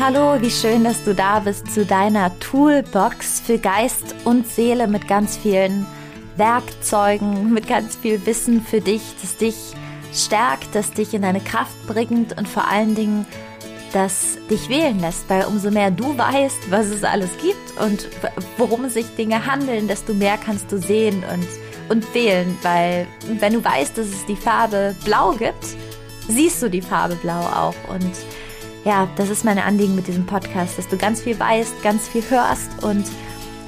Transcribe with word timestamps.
Hallo, 0.00 0.40
wie 0.40 0.50
schön, 0.50 0.84
dass 0.84 1.02
du 1.02 1.12
da 1.12 1.40
bist 1.40 1.72
zu 1.72 1.84
deiner 1.84 2.30
Toolbox 2.38 3.40
für 3.40 3.58
Geist 3.58 4.14
und 4.24 4.46
Seele 4.46 4.86
mit 4.86 5.08
ganz 5.08 5.36
vielen 5.36 5.84
Werkzeugen, 6.36 7.52
mit 7.52 7.66
ganz 7.66 7.96
viel 7.96 8.24
Wissen 8.24 8.62
für 8.62 8.80
dich, 8.80 9.02
das 9.20 9.36
dich 9.38 9.56
stärkt, 10.14 10.72
das 10.72 10.92
dich 10.92 11.14
in 11.14 11.22
deine 11.22 11.40
Kraft 11.40 11.74
bringt 11.88 12.38
und 12.38 12.46
vor 12.46 12.68
allen 12.68 12.94
Dingen 12.94 13.26
das 13.92 14.38
dich 14.48 14.68
wählen 14.68 15.00
lässt, 15.00 15.28
weil 15.28 15.46
umso 15.46 15.72
mehr 15.72 15.90
du 15.90 16.16
weißt, 16.16 16.70
was 16.70 16.86
es 16.86 17.02
alles 17.02 17.30
gibt 17.42 17.80
und 17.80 18.08
worum 18.56 18.88
sich 18.88 19.06
Dinge 19.16 19.46
handeln, 19.46 19.88
desto 19.88 20.14
mehr 20.14 20.38
kannst 20.38 20.70
du 20.70 20.78
sehen 20.78 21.24
und, 21.34 21.48
und 21.88 22.14
wählen, 22.14 22.56
weil 22.62 23.08
wenn 23.40 23.54
du 23.54 23.64
weißt, 23.64 23.98
dass 23.98 24.06
es 24.06 24.24
die 24.26 24.36
Farbe 24.36 24.94
Blau 25.04 25.32
gibt, 25.32 25.66
siehst 26.28 26.62
du 26.62 26.70
die 26.70 26.82
Farbe 26.82 27.16
Blau 27.16 27.40
auch. 27.40 27.74
Und 27.92 28.12
ja, 28.88 29.06
das 29.16 29.28
ist 29.28 29.44
mein 29.44 29.58
Anliegen 29.58 29.94
mit 29.94 30.06
diesem 30.06 30.24
Podcast, 30.24 30.78
dass 30.78 30.88
du 30.88 30.96
ganz 30.96 31.20
viel 31.20 31.38
weißt, 31.38 31.82
ganz 31.82 32.08
viel 32.08 32.22
hörst 32.30 32.70
und 32.82 33.04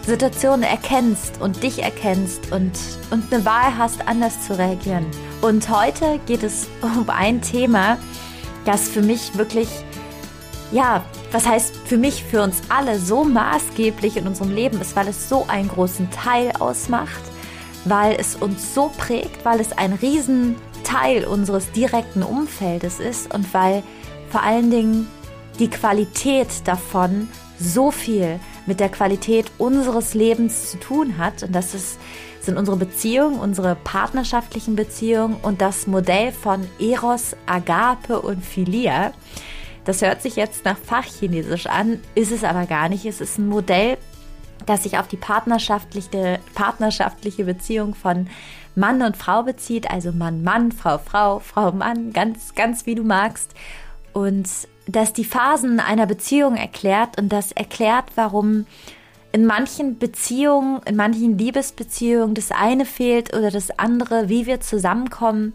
Situationen 0.06 0.62
erkennst 0.62 1.43
und 1.43 1.62
dich 1.62 1.83
erkennst 1.83 2.51
und, 2.52 2.73
und 3.10 3.30
eine 3.30 3.45
Wahl 3.45 3.77
hast, 3.77 4.09
anders 4.09 4.46
zu 4.46 4.56
reagieren. 4.56 5.05
Und 5.43 5.69
heute 5.69 6.20
geht 6.24 6.43
es 6.43 6.69
um 6.80 7.10
ein 7.10 7.43
Thema, 7.43 7.98
das 8.65 8.88
für 8.88 9.02
mich 9.02 9.37
wirklich, 9.37 9.69
ja, 10.73 11.05
was 11.32 11.46
heißt 11.46 11.77
für 11.84 11.98
mich, 11.98 12.24
für 12.24 12.43
uns 12.43 12.62
alle 12.71 12.98
so 12.98 13.23
maßgeblich 13.23 14.16
in 14.16 14.27
unserem 14.27 14.55
Leben 14.55 14.80
ist, 14.80 14.96
weil 14.96 15.09
es 15.09 15.29
so 15.29 15.45
einen 15.48 15.68
großen 15.68 16.10
Teil 16.10 16.51
ausmacht, 16.59 17.21
weil 17.84 18.16
es 18.18 18.37
uns 18.37 18.74
so 18.74 18.91
prägt, 18.96 19.45
weil 19.45 19.60
es 19.60 19.73
ein 19.73 19.93
Riesenteil 19.93 21.27
unseres 21.27 21.71
direkten 21.73 22.23
Umfeldes 22.23 23.01
ist 23.01 23.34
und 23.34 23.52
weil 23.52 23.82
vor 24.30 24.43
allen 24.43 24.71
Dingen 24.71 25.09
die 25.59 25.68
Qualität 25.68 26.49
davon 26.65 27.29
so 27.59 27.91
viel 27.91 28.41
mit 28.66 28.80
der 28.80 28.88
Qualität 28.88 29.51
unseres 29.59 30.15
Lebens 30.15 30.71
zu 30.71 30.79
tun 30.79 31.18
hat. 31.18 31.43
Und 31.43 31.52
das 31.52 31.74
ist, 31.74 31.99
sind 32.40 32.57
unsere 32.57 32.77
Beziehungen, 32.77 33.38
unsere 33.38 33.74
partnerschaftlichen 33.74 34.77
Beziehungen 34.77 35.37
und 35.43 35.60
das 35.60 35.87
Modell 35.87 36.32
von 36.32 36.66
Eros, 36.79 37.37
Agape 37.46 38.21
und 38.21 38.45
Philia. 38.45 39.13
Das 39.85 40.02
hört 40.02 40.23
sich 40.23 40.37
jetzt 40.37 40.65
nach 40.65 40.79
Fachchinesisch 40.79 41.66
an, 41.66 42.01
ist 42.15 42.33
es 42.33 42.45
aber 42.45 42.66
gar 42.66 42.88
nicht. 42.88 43.05
Es 43.05 43.21
ist 43.21 43.38
ein 43.38 43.49
Modell, 43.49 43.99
das 44.66 44.85
sich 44.85 44.99
auf 44.99 45.09
die 45.09 45.16
partnerschaftliche, 45.16 46.38
partnerschaftliche 46.55 47.45
Beziehung 47.45 47.95
von 47.95 48.29
Mann 48.74 49.02
und 49.02 49.16
Frau 49.16 49.43
bezieht, 49.43 49.90
also 49.90 50.12
Mann, 50.12 50.43
Mann, 50.43 50.71
Frau, 50.73 50.99
Frau, 50.99 51.40
Frau, 51.40 51.73
Mann, 51.73 52.12
ganz, 52.12 52.55
ganz 52.55 52.87
wie 52.87 52.95
du 52.95 53.02
magst. 53.02 53.55
Und 54.13 54.49
das 54.87 55.13
die 55.13 55.25
Phasen 55.25 55.80
einer 55.80 56.07
Beziehung 56.07 56.57
erklärt 56.57 57.19
und 57.19 57.29
das 57.29 57.53
erklärt, 57.53 58.07
warum 58.17 58.67
in 59.33 59.47
manchen 59.47 59.99
Beziehungen, 59.99 60.80
in 60.85 60.97
manchen 60.97 61.39
Liebesbeziehungen 61.39 62.35
das 62.35 62.51
eine 62.51 62.85
fehlt 62.85 63.35
oder 63.35 63.51
das 63.51 63.79
andere, 63.79 64.28
wie 64.28 64.47
wir 64.47 64.61
zusammenkommen 64.61 65.53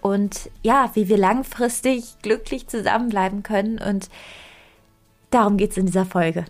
und 0.00 0.50
ja, 0.62 0.90
wie 0.94 1.08
wir 1.08 1.16
langfristig 1.16 2.16
glücklich 2.22 2.66
zusammenbleiben 2.66 3.44
können. 3.44 3.78
Und 3.78 4.08
darum 5.30 5.56
geht 5.56 5.70
es 5.70 5.76
in 5.76 5.86
dieser 5.86 6.06
Folge. 6.06 6.44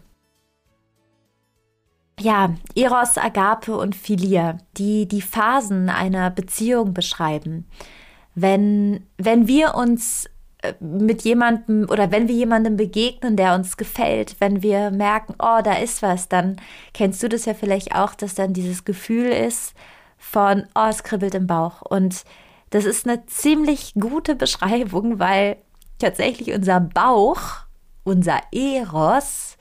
Ja, 2.18 2.54
Eros, 2.74 3.18
Agape 3.18 3.76
und 3.76 3.94
Philia, 3.94 4.58
die 4.76 5.06
die 5.06 5.22
Phasen 5.22 5.90
einer 5.90 6.30
Beziehung 6.30 6.94
beschreiben. 6.94 7.66
Wenn, 8.34 9.06
wenn 9.18 9.48
wir 9.48 9.74
uns 9.74 10.28
mit 10.80 11.22
jemandem 11.22 11.88
oder 11.90 12.10
wenn 12.10 12.28
wir 12.28 12.34
jemandem 12.34 12.76
begegnen, 12.76 13.36
der 13.36 13.54
uns 13.54 13.76
gefällt, 13.76 14.36
wenn 14.38 14.62
wir 14.62 14.90
merken, 14.90 15.34
oh, 15.38 15.60
da 15.62 15.74
ist 15.74 16.02
was, 16.02 16.28
dann 16.28 16.56
kennst 16.94 17.22
du 17.22 17.28
das 17.28 17.44
ja 17.44 17.54
vielleicht 17.54 17.94
auch, 17.94 18.14
dass 18.14 18.34
dann 18.34 18.52
dieses 18.52 18.84
Gefühl 18.84 19.26
ist 19.26 19.74
von, 20.18 20.64
oh, 20.74 20.86
es 20.88 21.02
kribbelt 21.02 21.34
im 21.34 21.46
Bauch. 21.46 21.82
Und 21.82 22.24
das 22.70 22.84
ist 22.84 23.06
eine 23.06 23.26
ziemlich 23.26 23.94
gute 23.94 24.34
Beschreibung, 24.34 25.18
weil 25.18 25.56
tatsächlich 25.98 26.54
unser 26.54 26.80
Bauch, 26.80 27.40
unser 28.04 28.40
Eros, 28.52 29.56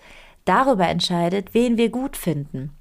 darüber 0.45 0.87
entscheidet, 0.87 1.53
wen 1.53 1.77
wir 1.77 1.89
gut 1.89 2.17
finden 2.17 2.75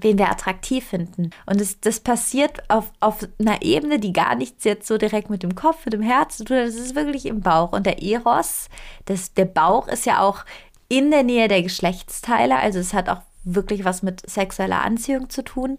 wen 0.00 0.18
wir 0.18 0.30
attraktiv 0.30 0.84
finden. 0.84 1.30
Und 1.46 1.60
das, 1.60 1.80
das 1.80 2.00
passiert 2.00 2.68
auf, 2.68 2.92
auf 3.00 3.26
einer 3.38 3.62
Ebene, 3.62 3.98
die 3.98 4.12
gar 4.12 4.34
nichts 4.34 4.64
jetzt 4.64 4.86
so 4.86 4.98
direkt 4.98 5.30
mit 5.30 5.42
dem 5.42 5.54
Kopf, 5.54 5.84
mit 5.84 5.94
dem 5.94 6.02
Herz 6.02 6.38
zu 6.38 6.44
tun 6.44 6.56
hat. 6.56 6.66
Das 6.66 6.74
ist 6.74 6.96
wirklich 6.96 7.26
im 7.26 7.40
Bauch. 7.40 7.72
Und 7.72 7.86
der 7.86 8.02
Eros, 8.02 8.68
das, 9.04 9.34
der 9.34 9.44
Bauch 9.44 9.88
ist 9.88 10.06
ja 10.06 10.20
auch 10.20 10.44
in 10.88 11.10
der 11.10 11.22
Nähe 11.22 11.48
der 11.48 11.62
Geschlechtsteile. 11.62 12.56
Also 12.56 12.78
es 12.78 12.92
hat 12.92 13.08
auch 13.08 13.22
wirklich 13.44 13.84
was 13.84 14.02
mit 14.02 14.28
sexueller 14.28 14.82
Anziehung 14.82 15.30
zu 15.30 15.42
tun. 15.44 15.78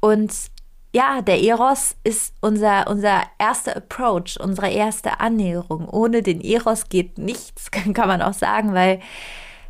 Und 0.00 0.32
ja, 0.94 1.22
der 1.22 1.42
Eros 1.42 1.96
ist 2.04 2.34
unser, 2.40 2.88
unser 2.88 3.22
erster 3.38 3.76
Approach, 3.76 4.38
unsere 4.40 4.70
erste 4.70 5.20
Annäherung. 5.20 5.88
Ohne 5.88 6.22
den 6.22 6.40
Eros 6.40 6.88
geht 6.88 7.18
nichts, 7.18 7.70
kann 7.70 8.08
man 8.08 8.22
auch 8.22 8.34
sagen, 8.34 8.74
weil 8.74 9.00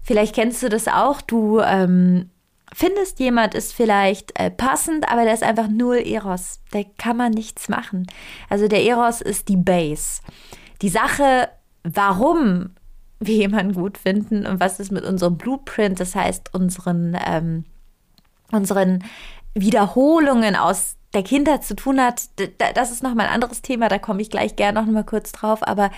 vielleicht 0.03 0.34
kennst 0.34 0.62
du 0.62 0.69
das 0.69 0.88
auch. 0.88 1.20
Du 1.20 1.60
ähm, 1.60 2.31
findest, 2.72 3.18
jemand 3.20 3.54
ist 3.54 3.74
vielleicht 3.74 4.38
äh, 4.38 4.50
passend, 4.50 5.10
aber 5.10 5.24
der 5.24 5.34
ist 5.34 5.42
einfach 5.42 5.68
null 5.68 5.96
Eros. 5.96 6.60
Da 6.70 6.82
kann 6.98 7.16
man 7.16 7.32
nichts 7.32 7.68
machen. 7.68 8.06
Also 8.48 8.68
der 8.68 8.84
Eros 8.84 9.20
ist 9.20 9.48
die 9.48 9.56
Base. 9.56 10.20
Die 10.80 10.88
Sache, 10.88 11.48
warum 11.84 12.70
wir 13.20 13.36
jemanden 13.36 13.74
gut 13.74 13.98
finden 13.98 14.46
und 14.46 14.60
was 14.60 14.80
ist 14.80 14.90
mit 14.90 15.04
unserem 15.04 15.38
Blueprint, 15.38 16.00
das 16.00 16.14
heißt 16.14 16.54
unseren, 16.54 17.16
ähm, 17.24 17.64
unseren 18.50 19.04
Wiederholungen 19.54 20.56
aus 20.56 20.96
der 21.14 21.22
Kindheit 21.22 21.62
zu 21.62 21.76
tun 21.76 22.00
hat, 22.00 22.22
das 22.74 22.90
ist 22.90 23.02
nochmal 23.02 23.26
ein 23.26 23.34
anderes 23.34 23.60
Thema, 23.60 23.88
da 23.88 23.98
komme 23.98 24.22
ich 24.22 24.30
gleich 24.30 24.56
gerne 24.56 24.80
noch 24.80 24.90
mal 24.90 25.04
kurz 25.04 25.30
drauf. 25.30 25.66
Aber 25.66 25.90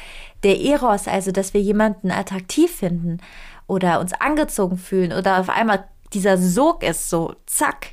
der 0.43 0.61
Eros, 0.61 1.07
also 1.07 1.31
dass 1.31 1.55
wir 1.55 1.61
jemanden 1.61 2.11
attraktiv 2.11 2.75
finden 2.75 3.19
oder 3.67 4.01
uns 4.01 4.13
angezogen 4.13 4.77
fühlen 4.77 5.13
oder 5.13 5.39
auf 5.39 5.49
einmal 5.49 5.89
dieser 6.15 6.39
Sog 6.39 6.83
ist 6.83 7.11
so, 7.11 7.35
zack, 7.47 7.93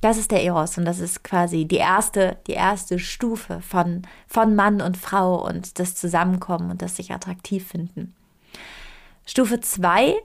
das 0.00 0.18
ist 0.18 0.32
der 0.32 0.42
Eros 0.42 0.76
und 0.78 0.84
das 0.84 0.98
ist 0.98 1.22
quasi 1.22 1.64
die 1.64 1.76
erste, 1.76 2.36
die 2.48 2.52
erste 2.52 2.98
Stufe 2.98 3.60
von, 3.60 4.02
von 4.26 4.56
Mann 4.56 4.80
und 4.80 4.96
Frau 4.96 5.46
und 5.46 5.78
das 5.78 5.94
Zusammenkommen 5.94 6.72
und 6.72 6.82
das 6.82 6.96
sich 6.96 7.12
attraktiv 7.12 7.68
finden. 7.68 8.14
Stufe 9.24 9.60
2 9.60 10.16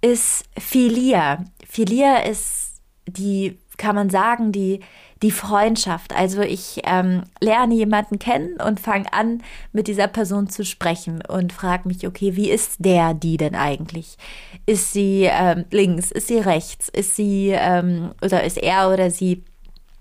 ist 0.00 0.44
Philia. 0.58 1.44
Philia 1.68 2.18
ist 2.20 2.80
die, 3.06 3.58
kann 3.76 3.94
man 3.94 4.08
sagen, 4.08 4.52
die 4.52 4.80
die 5.22 5.30
Freundschaft. 5.30 6.14
Also 6.14 6.42
ich 6.42 6.82
ähm, 6.84 7.22
lerne 7.40 7.74
jemanden 7.74 8.18
kennen 8.18 8.60
und 8.60 8.80
fange 8.80 9.12
an, 9.12 9.42
mit 9.72 9.88
dieser 9.88 10.08
Person 10.08 10.48
zu 10.48 10.64
sprechen 10.64 11.22
und 11.26 11.52
frage 11.52 11.88
mich, 11.88 12.06
okay, 12.06 12.36
wie 12.36 12.50
ist 12.50 12.76
der, 12.84 13.14
die 13.14 13.36
denn 13.36 13.54
eigentlich? 13.54 14.18
Ist 14.66 14.92
sie 14.92 15.28
ähm, 15.30 15.64
links? 15.70 16.10
Ist 16.10 16.28
sie 16.28 16.38
rechts? 16.38 16.88
Ist 16.90 17.16
sie 17.16 17.50
ähm, 17.54 18.12
oder 18.22 18.44
ist 18.44 18.58
er 18.58 18.90
oder 18.90 19.10
sie 19.10 19.42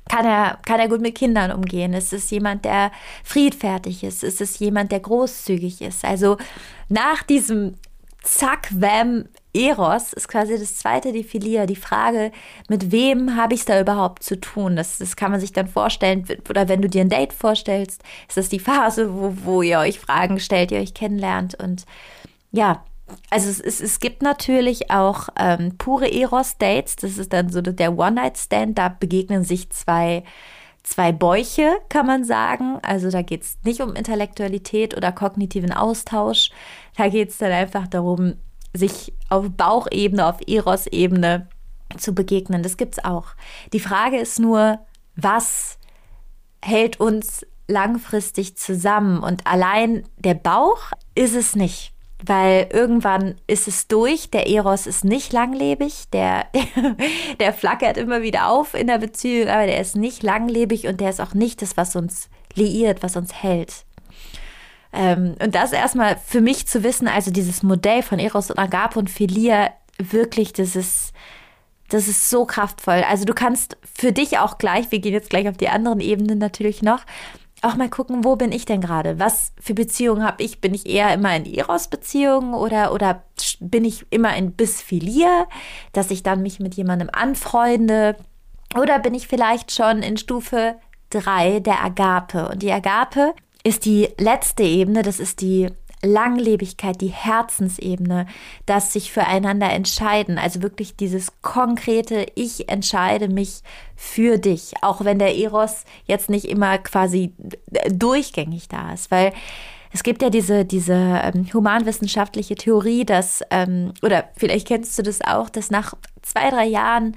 kann 0.10 0.26
er, 0.26 0.60
kann 0.66 0.80
er 0.80 0.90
gut 0.90 1.02
mit 1.02 1.16
Kindern 1.16 1.52
umgehen? 1.52 1.94
Ist 1.94 2.14
es 2.14 2.30
jemand, 2.30 2.66
der 2.66 2.92
friedfertig 3.24 4.04
ist? 4.04 4.24
Ist 4.24 4.42
es 4.42 4.60
jemand, 4.60 4.92
der 4.92 5.00
großzügig 5.00 5.82
ist? 5.82 6.06
Also 6.06 6.38
nach 6.90 7.24
diesem 7.24 7.76
Zack, 8.22 8.70
Wham, 8.72 9.26
Eros 9.56 10.14
ist 10.14 10.28
quasi 10.28 10.58
das 10.60 10.76
zweite, 10.76 11.12
die 11.12 11.24
Philia, 11.24 11.66
die 11.66 11.76
Frage, 11.76 12.32
mit 12.70 12.92
wem 12.92 13.36
habe 13.36 13.54
ich 13.54 13.62
es 13.62 13.66
da 13.66 13.80
überhaupt 13.80 14.24
zu 14.24 14.40
tun? 14.40 14.76
Das, 14.76 14.98
das 14.98 15.16
kann 15.16 15.32
man 15.32 15.40
sich 15.40 15.54
dann 15.54 15.68
vorstellen, 15.68 16.26
oder 16.50 16.68
wenn 16.68 16.82
du 16.82 16.90
dir 16.90 17.02
ein 17.02 17.10
Date 17.10 17.34
vorstellst, 17.34 18.04
ist 18.28 18.38
das 18.38 18.50
die 18.50 18.60
Phase, 18.60 19.14
wo, 19.14 19.34
wo 19.44 19.62
ihr 19.62 19.80
euch 19.80 20.00
Fragen 20.00 20.40
stellt, 20.40 20.72
ihr 20.72 20.80
euch 20.80 20.94
kennenlernt 20.94 21.56
und 21.56 21.86
ja, 22.52 22.84
also 23.30 23.50
es, 23.50 23.60
es, 23.60 23.82
es 23.82 24.00
gibt 24.00 24.24
natürlich 24.24 24.90
auch 24.90 25.30
ähm, 25.38 25.78
pure 25.78 26.12
Eros-Dates, 26.12 26.96
das 26.96 27.18
ist 27.18 27.34
dann 27.34 27.50
so 27.50 27.62
der 27.62 27.98
One-Night-Stand, 27.98 28.78
da 28.78 28.90
begegnen 28.90 29.44
sich 29.44 29.70
zwei 29.70 30.24
zwei 30.86 31.12
Bäuche, 31.12 31.74
kann 31.90 32.06
man 32.06 32.24
sagen. 32.24 32.78
Also 32.82 33.10
da 33.10 33.22
geht 33.22 33.42
es 33.42 33.58
nicht 33.64 33.82
um 33.82 33.96
Intellektualität 33.96 34.96
oder 34.96 35.12
kognitiven 35.12 35.74
Austausch. 35.74 36.52
Da 36.96 37.10
geht 37.10 37.30
es 37.30 37.38
dann 37.38 37.52
einfach 37.52 37.88
darum, 37.88 38.36
sich 38.78 39.14
auf 39.30 39.50
Bauchebene, 39.50 40.26
auf 40.26 40.38
Eros-Ebene 40.48 41.48
zu 41.98 42.14
begegnen. 42.14 42.64
Das 42.64 42.78
gibt 42.78 42.98
es 42.98 43.06
auch. 43.06 43.28
Die 43.74 43.80
Frage 43.80 44.18
ist 44.18 44.40
nur, 44.40 44.80
was 45.16 45.78
hält 46.64 47.00
uns 47.00 47.46
langfristig 47.68 48.58
zusammen? 48.58 49.24
Und 49.24 49.48
allein 49.48 50.04
der 50.18 50.36
Bauch 50.36 50.92
ist 51.16 51.36
es 51.36 51.56
nicht. 51.56 51.92
Weil 52.26 52.70
irgendwann 52.72 53.36
ist 53.46 53.68
es 53.68 53.88
durch, 53.88 54.32
der 54.32 54.48
Eros 54.48 54.88
ist 54.88 55.04
nicht 55.04 55.34
langlebig, 55.34 56.10
der, 56.12 56.46
der, 56.54 56.96
der 57.40 57.54
flackert 57.54 57.98
immer 57.98 58.22
wieder 58.22 58.50
auf 58.50 58.74
in 58.74 58.88
der 58.88 58.98
Beziehung, 58.98 59.50
aber 59.50 59.68
der 59.68 59.80
ist 59.80 59.96
nicht 59.96 60.24
langlebig 60.24 60.88
und 60.88 61.02
der 61.02 61.10
ist 61.10 61.22
auch 61.22 61.34
nicht 61.34 61.62
das, 61.62 61.78
was 61.78 61.96
uns 61.96 62.30
liiert, 62.56 63.04
was 63.04 63.16
uns 63.16 63.44
hält. 63.44 63.86
Ähm, 64.96 65.36
und 65.44 65.54
das 65.54 65.74
erstmal 65.74 66.18
für 66.26 66.42
mich 66.42 66.68
zu 66.68 66.84
wissen, 66.84 67.08
also 67.08 67.30
dieses 67.30 67.64
Modell 67.64 68.02
von 68.02 68.18
Eros 68.18 68.50
und 68.50 68.58
Agape 68.58 68.98
und 68.98 69.10
Philia, 69.10 69.72
wirklich, 69.98 70.54
das 70.54 70.76
ist, 70.76 71.14
das 71.90 72.08
ist 72.08 72.30
so 72.30 72.46
kraftvoll. 72.46 73.04
Also 73.08 73.26
du 73.26 73.34
kannst 73.34 73.78
für 73.84 74.14
dich 74.14 74.40
auch 74.40 74.58
gleich, 74.58 74.92
wir 74.92 75.00
gehen 75.00 75.14
jetzt 75.14 75.30
gleich 75.30 75.50
auf 75.50 75.58
die 75.58 75.70
anderen 75.70 76.00
Ebenen 76.00 76.40
natürlich 76.40 76.82
noch, 76.82 77.02
auch 77.62 77.76
mal 77.76 77.90
gucken, 77.90 78.24
wo 78.24 78.36
bin 78.36 78.52
ich 78.52 78.66
denn 78.66 78.80
gerade? 78.80 79.20
Was 79.20 79.52
für 79.60 79.74
Beziehungen 79.74 80.24
habe 80.24 80.44
ich? 80.44 80.62
Bin 80.62 80.74
ich 80.74 80.86
eher 80.86 81.14
immer 81.14 81.36
in 81.36 81.46
Eros-Beziehungen 81.46 82.54
oder, 82.54 82.94
oder 82.94 83.24
bin 83.60 83.84
ich 83.84 84.06
immer 84.12 84.36
in 84.36 84.52
Bisphilia, 84.52 85.48
dass 85.92 86.12
ich 86.12 86.22
dann 86.24 86.42
mich 86.42 86.60
mit 86.60 86.76
jemandem 86.76 87.10
anfreunde? 87.12 88.16
Oder 88.80 89.00
bin 89.00 89.14
ich 89.14 89.28
vielleicht 89.28 89.72
schon 89.72 90.04
in 90.04 90.18
Stufe 90.18 90.76
3 91.10 91.60
der 91.62 91.84
Agape? 91.84 92.50
Und 92.50 92.62
die 92.62 92.72
Agape 92.72 93.34
ist 93.66 93.86
die 93.86 94.10
letzte 94.20 94.64
Ebene, 94.64 95.02
das 95.02 95.20
ist 95.20 95.42
die 95.42 95.68
Langlebigkeit, 96.04 97.02
die 97.02 97.08
Herzensebene, 97.08 98.28
das 98.68 98.94
sich 98.94 99.12
füreinander 99.12 99.72
entscheiden. 99.72 100.38
Also 100.38 100.62
wirklich 100.62 100.96
dieses 100.96 101.42
konkrete, 101.42 102.28
ich 102.36 102.70
entscheide 102.70 103.28
mich 103.28 103.62
für 103.96 104.38
dich, 104.38 104.74
auch 104.82 105.04
wenn 105.04 105.18
der 105.18 105.36
Eros 105.36 105.84
jetzt 106.06 106.30
nicht 106.30 106.46
immer 106.46 106.78
quasi 106.78 107.34
durchgängig 107.90 108.68
da 108.68 108.94
ist, 108.94 109.10
weil 109.10 109.34
es 109.92 110.04
gibt 110.04 110.22
ja 110.22 110.30
diese, 110.30 110.64
diese 110.64 110.94
ähm, 110.94 111.48
humanwissenschaftliche 111.52 112.56
Theorie, 112.56 113.04
dass, 113.04 113.42
ähm, 113.50 113.94
oder 114.04 114.26
vielleicht 114.38 114.68
kennst 114.68 115.00
du 115.00 115.04
das 115.04 115.22
auch, 115.22 115.50
dass 115.50 115.72
nach 115.72 115.96
zwei, 116.22 116.50
drei 116.52 116.66
Jahren 116.66 117.16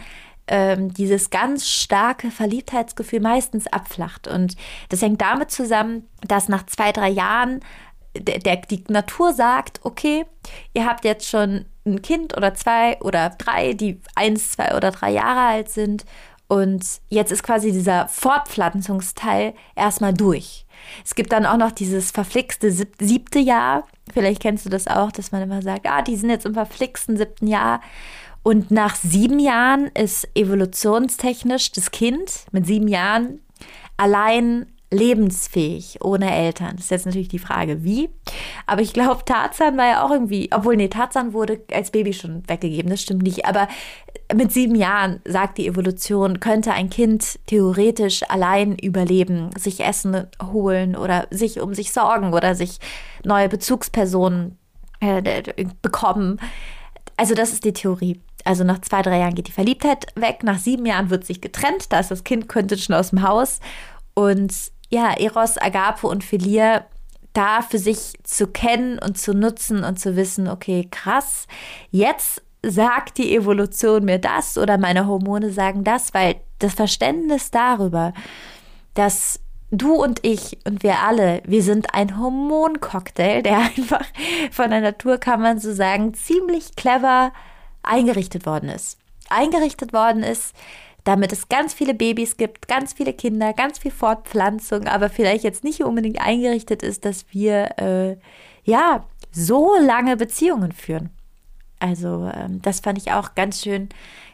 ähm, 0.48 0.92
dieses 0.92 1.30
ganz 1.30 1.68
starke 1.68 2.30
Verliebtheitsgefühl 2.30 3.20
meistens 3.20 3.66
abflacht. 3.66 4.28
Und 4.28 4.56
das 4.88 5.02
hängt 5.02 5.20
damit 5.20 5.50
zusammen, 5.50 6.06
dass 6.26 6.48
nach 6.48 6.66
zwei, 6.66 6.92
drei 6.92 7.08
Jahren 7.08 7.60
der, 8.16 8.38
der, 8.38 8.56
die 8.56 8.84
Natur 8.88 9.32
sagt, 9.32 9.80
okay, 9.84 10.24
ihr 10.74 10.86
habt 10.86 11.04
jetzt 11.04 11.28
schon 11.28 11.66
ein 11.86 12.02
Kind 12.02 12.36
oder 12.36 12.54
zwei 12.54 13.00
oder 13.00 13.30
drei, 13.30 13.74
die 13.74 14.00
eins, 14.14 14.52
zwei 14.52 14.76
oder 14.76 14.90
drei 14.90 15.10
Jahre 15.10 15.40
alt 15.40 15.70
sind. 15.70 16.04
Und 16.48 16.84
jetzt 17.10 17.30
ist 17.30 17.42
quasi 17.42 17.72
dieser 17.72 18.08
Fortpflanzungsteil 18.08 19.54
erstmal 19.76 20.14
durch. 20.14 20.64
Es 21.04 21.14
gibt 21.14 21.32
dann 21.32 21.44
auch 21.44 21.58
noch 21.58 21.72
dieses 21.72 22.10
verflixte 22.10 22.70
siebte 22.70 23.38
Jahr. 23.38 23.86
Vielleicht 24.12 24.40
kennst 24.40 24.64
du 24.64 24.70
das 24.70 24.86
auch, 24.86 25.12
dass 25.12 25.30
man 25.30 25.42
immer 25.42 25.60
sagt, 25.60 25.86
ah, 25.86 26.00
die 26.00 26.16
sind 26.16 26.30
jetzt 26.30 26.46
im 26.46 26.54
verflixten 26.54 27.18
siebten 27.18 27.46
Jahr. 27.46 27.80
Und 28.42 28.70
nach 28.70 28.96
sieben 28.96 29.38
Jahren 29.38 29.88
ist 29.88 30.28
evolutionstechnisch 30.34 31.72
das 31.72 31.90
Kind 31.90 32.46
mit 32.52 32.66
sieben 32.66 32.88
Jahren 32.88 33.40
allein 33.96 34.66
lebensfähig 34.90 35.98
ohne 36.02 36.34
Eltern? 36.34 36.76
Das 36.76 36.86
ist 36.86 36.90
jetzt 36.90 37.06
natürlich 37.06 37.28
die 37.28 37.38
Frage, 37.38 37.84
wie. 37.84 38.08
Aber 38.66 38.80
ich 38.80 38.92
glaube, 38.92 39.24
Tarzan 39.24 39.76
war 39.76 39.86
ja 39.86 40.04
auch 40.04 40.10
irgendwie, 40.10 40.48
obwohl, 40.52 40.76
nee, 40.76 40.88
Tarzan 40.88 41.32
wurde 41.32 41.60
als 41.72 41.90
Baby 41.90 42.12
schon 42.12 42.42
weggegeben, 42.48 42.90
das 42.90 43.02
stimmt 43.02 43.22
nicht. 43.22 43.44
Aber 43.44 43.68
mit 44.34 44.52
sieben 44.52 44.74
Jahren, 44.74 45.20
sagt 45.24 45.58
die 45.58 45.66
Evolution, 45.66 46.40
könnte 46.40 46.72
ein 46.72 46.90
Kind 46.90 47.38
theoretisch 47.46 48.22
allein 48.28 48.76
überleben, 48.78 49.50
sich 49.58 49.80
Essen 49.80 50.26
holen 50.52 50.96
oder 50.96 51.26
sich 51.30 51.60
um 51.60 51.74
sich 51.74 51.92
sorgen 51.92 52.32
oder 52.32 52.54
sich 52.54 52.78
neue 53.24 53.48
Bezugspersonen 53.48 54.58
äh, 55.00 55.52
bekommen. 55.82 56.40
Also 57.16 57.34
das 57.34 57.52
ist 57.52 57.64
die 57.64 57.72
Theorie. 57.72 58.20
Also 58.48 58.64
nach 58.64 58.80
zwei, 58.80 59.02
drei 59.02 59.18
Jahren 59.18 59.34
geht 59.34 59.48
die 59.48 59.52
Verliebtheit 59.52 60.06
weg, 60.14 60.42
nach 60.42 60.58
sieben 60.58 60.86
Jahren 60.86 61.10
wird 61.10 61.26
sich 61.26 61.42
getrennt, 61.42 61.92
da 61.92 62.00
ist 62.00 62.10
das 62.10 62.24
Kind 62.24 62.48
könnte 62.48 62.78
schon 62.78 62.94
aus 62.94 63.10
dem 63.10 63.20
Haus. 63.20 63.60
Und 64.14 64.54
ja, 64.88 65.12
Eros, 65.18 65.58
Agape 65.58 66.06
und 66.06 66.24
Philia 66.24 66.86
da 67.34 67.60
für 67.60 67.76
sich 67.76 68.14
zu 68.22 68.46
kennen 68.46 68.98
und 68.98 69.18
zu 69.18 69.34
nutzen 69.34 69.84
und 69.84 70.00
zu 70.00 70.16
wissen, 70.16 70.48
okay, 70.48 70.88
krass, 70.90 71.46
jetzt 71.90 72.40
sagt 72.64 73.18
die 73.18 73.36
Evolution 73.36 74.06
mir 74.06 74.18
das 74.18 74.56
oder 74.56 74.78
meine 74.78 75.06
Hormone 75.06 75.52
sagen 75.52 75.84
das, 75.84 76.14
weil 76.14 76.36
das 76.58 76.72
Verständnis 76.72 77.50
darüber, 77.50 78.14
dass 78.94 79.40
du 79.70 79.92
und 79.92 80.24
ich 80.24 80.56
und 80.64 80.82
wir 80.82 81.00
alle, 81.00 81.42
wir 81.44 81.62
sind 81.62 81.92
ein 81.92 82.18
Hormoncocktail, 82.18 83.42
der 83.42 83.58
einfach 83.76 84.06
von 84.50 84.70
der 84.70 84.80
Natur, 84.80 85.18
kann 85.18 85.42
man 85.42 85.58
so 85.58 85.70
sagen, 85.70 86.14
ziemlich 86.14 86.76
clever 86.76 87.30
eingerichtet 87.88 88.46
worden 88.46 88.68
ist. 88.68 88.98
Eingerichtet 89.28 89.92
worden 89.92 90.22
ist, 90.22 90.54
damit 91.04 91.32
es 91.32 91.48
ganz 91.48 91.72
viele 91.72 91.94
Babys 91.94 92.36
gibt, 92.36 92.68
ganz 92.68 92.92
viele 92.92 93.12
Kinder, 93.12 93.52
ganz 93.52 93.78
viel 93.78 93.90
Fortpflanzung, 93.90 94.86
aber 94.86 95.08
vielleicht 95.08 95.44
jetzt 95.44 95.64
nicht 95.64 95.82
unbedingt 95.82 96.20
eingerichtet 96.20 96.82
ist, 96.82 97.04
dass 97.04 97.24
wir 97.30 97.78
äh, 97.78 98.16
ja 98.64 99.04
so 99.32 99.74
lange 99.80 100.16
Beziehungen 100.16 100.72
führen. 100.72 101.10
Also 101.80 102.30
ähm, 102.34 102.60
das 102.62 102.80
fand 102.80 102.98
ich 102.98 103.12
auch 103.12 103.34
ganz 103.34 103.62
schön, 103.62 103.88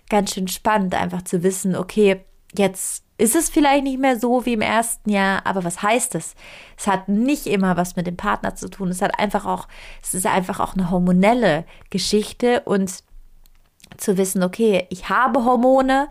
ganz 0.09 0.35
schön 0.35 0.49
spannend, 0.49 0.95
einfach 0.95 1.23
zu 1.23 1.43
wissen, 1.43 1.77
okay, 1.77 2.21
jetzt 2.57 3.05
ist 3.17 3.37
es 3.37 3.49
vielleicht 3.49 3.85
nicht 3.85 4.01
mehr 4.01 4.19
so 4.19 4.45
wie 4.45 4.55
im 4.55 4.61
ersten 4.61 5.11
Jahr, 5.11 5.47
aber 5.47 5.63
was 5.63 5.83
heißt 5.83 6.17
es? 6.17 6.35
Es 6.77 6.89
hat 6.89 7.09
nicht 7.09 7.47
immer 7.47 7.77
was 7.77 7.95
mit 7.95 8.09
dem 8.09 8.17
Partner 8.17 8.57
zu 8.57 8.69
tun. 8.69 8.89
Es 8.89 9.03
hat 9.03 9.19
einfach 9.19 9.47
auch, 9.47 9.69
es 10.03 10.15
ist 10.15 10.27
einfach 10.27 10.59
auch 10.59 10.75
eine 10.75 10.91
hormonelle 10.91 11.65
Geschichte 11.91 12.63
und 12.65 13.05
zu 13.97 14.17
wissen, 14.17 14.43
okay, 14.43 14.87
ich 14.91 15.09
habe 15.09 15.45
Hormone, 15.45 16.09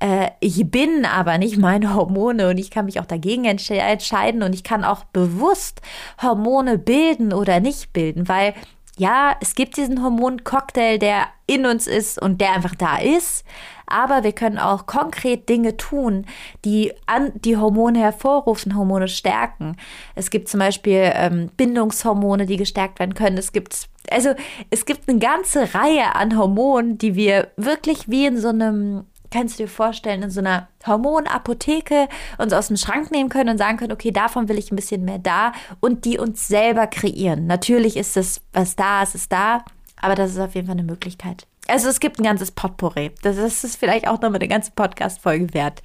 äh, 0.00 0.30
ich 0.40 0.70
bin 0.70 1.04
aber 1.04 1.38
nicht 1.38 1.58
meine 1.58 1.94
Hormone 1.94 2.48
und 2.48 2.58
ich 2.58 2.70
kann 2.70 2.86
mich 2.86 3.00
auch 3.00 3.06
dagegen 3.06 3.44
entscheiden 3.44 4.42
und 4.42 4.54
ich 4.54 4.64
kann 4.64 4.84
auch 4.84 5.04
bewusst 5.04 5.80
Hormone 6.20 6.78
bilden 6.78 7.32
oder 7.32 7.60
nicht 7.60 7.92
bilden, 7.92 8.28
weil 8.28 8.54
ja, 8.98 9.36
es 9.40 9.54
gibt 9.54 9.76
diesen 9.78 10.02
Hormoncocktail, 10.02 10.98
der 10.98 11.26
in 11.46 11.64
uns 11.64 11.86
ist 11.86 12.20
und 12.20 12.40
der 12.40 12.52
einfach 12.52 12.74
da 12.74 12.98
ist. 12.98 13.44
Aber 13.86 14.22
wir 14.22 14.32
können 14.32 14.58
auch 14.58 14.86
konkret 14.86 15.48
Dinge 15.48 15.76
tun, 15.76 16.26
die 16.64 16.92
an 17.06 17.32
die 17.34 17.56
Hormone 17.56 17.98
hervorrufen, 17.98 18.76
Hormone 18.76 19.08
stärken. 19.08 19.76
Es 20.14 20.30
gibt 20.30 20.48
zum 20.48 20.60
Beispiel 20.60 21.10
ähm, 21.14 21.50
Bindungshormone, 21.56 22.46
die 22.46 22.56
gestärkt 22.56 22.98
werden 22.98 23.14
können. 23.14 23.38
Es 23.38 23.52
gibt 23.52 23.88
also 24.10 24.34
es 24.70 24.84
gibt 24.84 25.08
eine 25.08 25.18
ganze 25.18 25.74
Reihe 25.74 26.14
an 26.14 26.36
Hormonen, 26.36 26.98
die 26.98 27.14
wir 27.14 27.48
wirklich 27.56 28.08
wie 28.08 28.26
in 28.26 28.38
so 28.38 28.48
einem 28.48 29.06
kannst 29.32 29.58
du 29.58 29.64
dir 29.64 29.68
vorstellen, 29.68 30.22
in 30.22 30.30
so 30.30 30.40
einer 30.40 30.68
Hormonapotheke 30.86 32.08
uns 32.38 32.52
aus 32.52 32.68
dem 32.68 32.76
Schrank 32.76 33.10
nehmen 33.10 33.30
können 33.30 33.50
und 33.50 33.58
sagen 33.58 33.78
können, 33.78 33.92
okay, 33.92 34.12
davon 34.12 34.48
will 34.48 34.58
ich 34.58 34.70
ein 34.70 34.76
bisschen 34.76 35.04
mehr 35.04 35.18
da 35.18 35.52
und 35.80 36.04
die 36.04 36.18
uns 36.18 36.46
selber 36.46 36.86
kreieren. 36.86 37.46
Natürlich 37.46 37.96
ist 37.96 38.16
es, 38.16 38.42
was 38.52 38.76
da 38.76 39.02
ist, 39.02 39.14
ist 39.14 39.32
da, 39.32 39.64
aber 40.00 40.14
das 40.14 40.32
ist 40.32 40.38
auf 40.38 40.54
jeden 40.54 40.66
Fall 40.66 40.76
eine 40.76 40.84
Möglichkeit. 40.84 41.46
Also 41.66 41.88
es 41.88 42.00
gibt 42.00 42.18
ein 42.18 42.24
ganzes 42.24 42.50
Potpourri. 42.50 43.12
Das 43.22 43.38
ist 43.38 43.76
vielleicht 43.76 44.06
auch 44.06 44.20
nochmal 44.20 44.36
eine 44.36 44.48
ganze 44.48 44.72
Podcast-Folge 44.72 45.54
wert. 45.54 45.82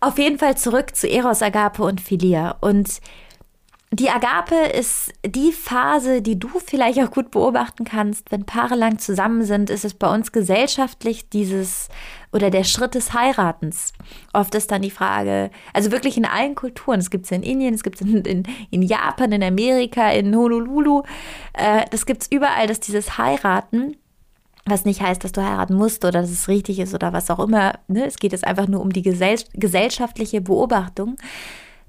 Auf 0.00 0.18
jeden 0.18 0.38
Fall 0.38 0.56
zurück 0.56 0.94
zu 0.94 1.08
Eros, 1.08 1.40
Agape 1.40 1.82
und 1.82 2.00
Philia. 2.00 2.56
Und 2.60 3.00
die 3.94 4.10
Agape 4.10 4.56
ist 4.56 5.12
die 5.24 5.52
Phase, 5.52 6.20
die 6.20 6.36
du 6.36 6.48
vielleicht 6.64 6.98
auch 6.98 7.12
gut 7.12 7.30
beobachten 7.30 7.84
kannst. 7.84 8.32
Wenn 8.32 8.44
Paare 8.44 8.74
lang 8.74 8.98
zusammen 8.98 9.44
sind, 9.44 9.70
ist 9.70 9.84
es 9.84 9.94
bei 9.94 10.12
uns 10.12 10.32
gesellschaftlich 10.32 11.28
dieses 11.28 11.88
oder 12.32 12.50
der 12.50 12.64
Schritt 12.64 12.96
des 12.96 13.12
Heiratens. 13.12 13.92
Oft 14.32 14.56
ist 14.56 14.72
dann 14.72 14.82
die 14.82 14.90
Frage, 14.90 15.50
also 15.72 15.92
wirklich 15.92 16.16
in 16.16 16.24
allen 16.24 16.56
Kulturen, 16.56 16.98
es 16.98 17.10
gibt 17.10 17.26
es 17.26 17.30
in 17.30 17.44
Indien, 17.44 17.74
es 17.74 17.84
gibt 17.84 18.00
es 18.00 18.06
in, 18.06 18.24
in, 18.24 18.42
in, 18.70 18.82
Japan, 18.82 19.30
in 19.30 19.44
Amerika, 19.44 20.10
in 20.10 20.34
Honolulu, 20.34 21.02
äh, 21.52 21.84
das 21.90 22.04
gibt 22.04 22.22
es 22.22 22.32
überall, 22.32 22.66
dass 22.66 22.80
dieses 22.80 23.16
Heiraten 23.16 23.96
was 24.66 24.86
nicht 24.86 25.02
heißt, 25.02 25.22
dass 25.22 25.32
du 25.32 25.42
heiraten 25.42 25.74
musst 25.74 26.06
oder 26.06 26.22
dass 26.22 26.30
es 26.30 26.48
richtig 26.48 26.78
ist 26.78 26.94
oder 26.94 27.12
was 27.12 27.28
auch 27.28 27.38
immer. 27.38 27.74
Ne? 27.86 28.06
Es 28.06 28.16
geht 28.16 28.32
jetzt 28.32 28.46
einfach 28.46 28.66
nur 28.66 28.80
um 28.80 28.94
die 28.94 29.02
gesell 29.02 29.38
gesellschaftliche 29.52 30.40
Beobachtung 30.40 31.16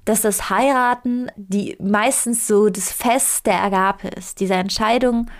dass 0.06 0.22
das 0.22 0.48
Heiraten 0.48 1.30
die 1.36 1.76
meistens 1.80 2.46
so 2.46 2.70
das 2.70 2.90
Fest 2.90 3.44
der 3.44 3.62
Agape 3.62 4.08
ist. 4.08 4.40
Diese 4.40 4.54
Entscheidung, 4.54 5.30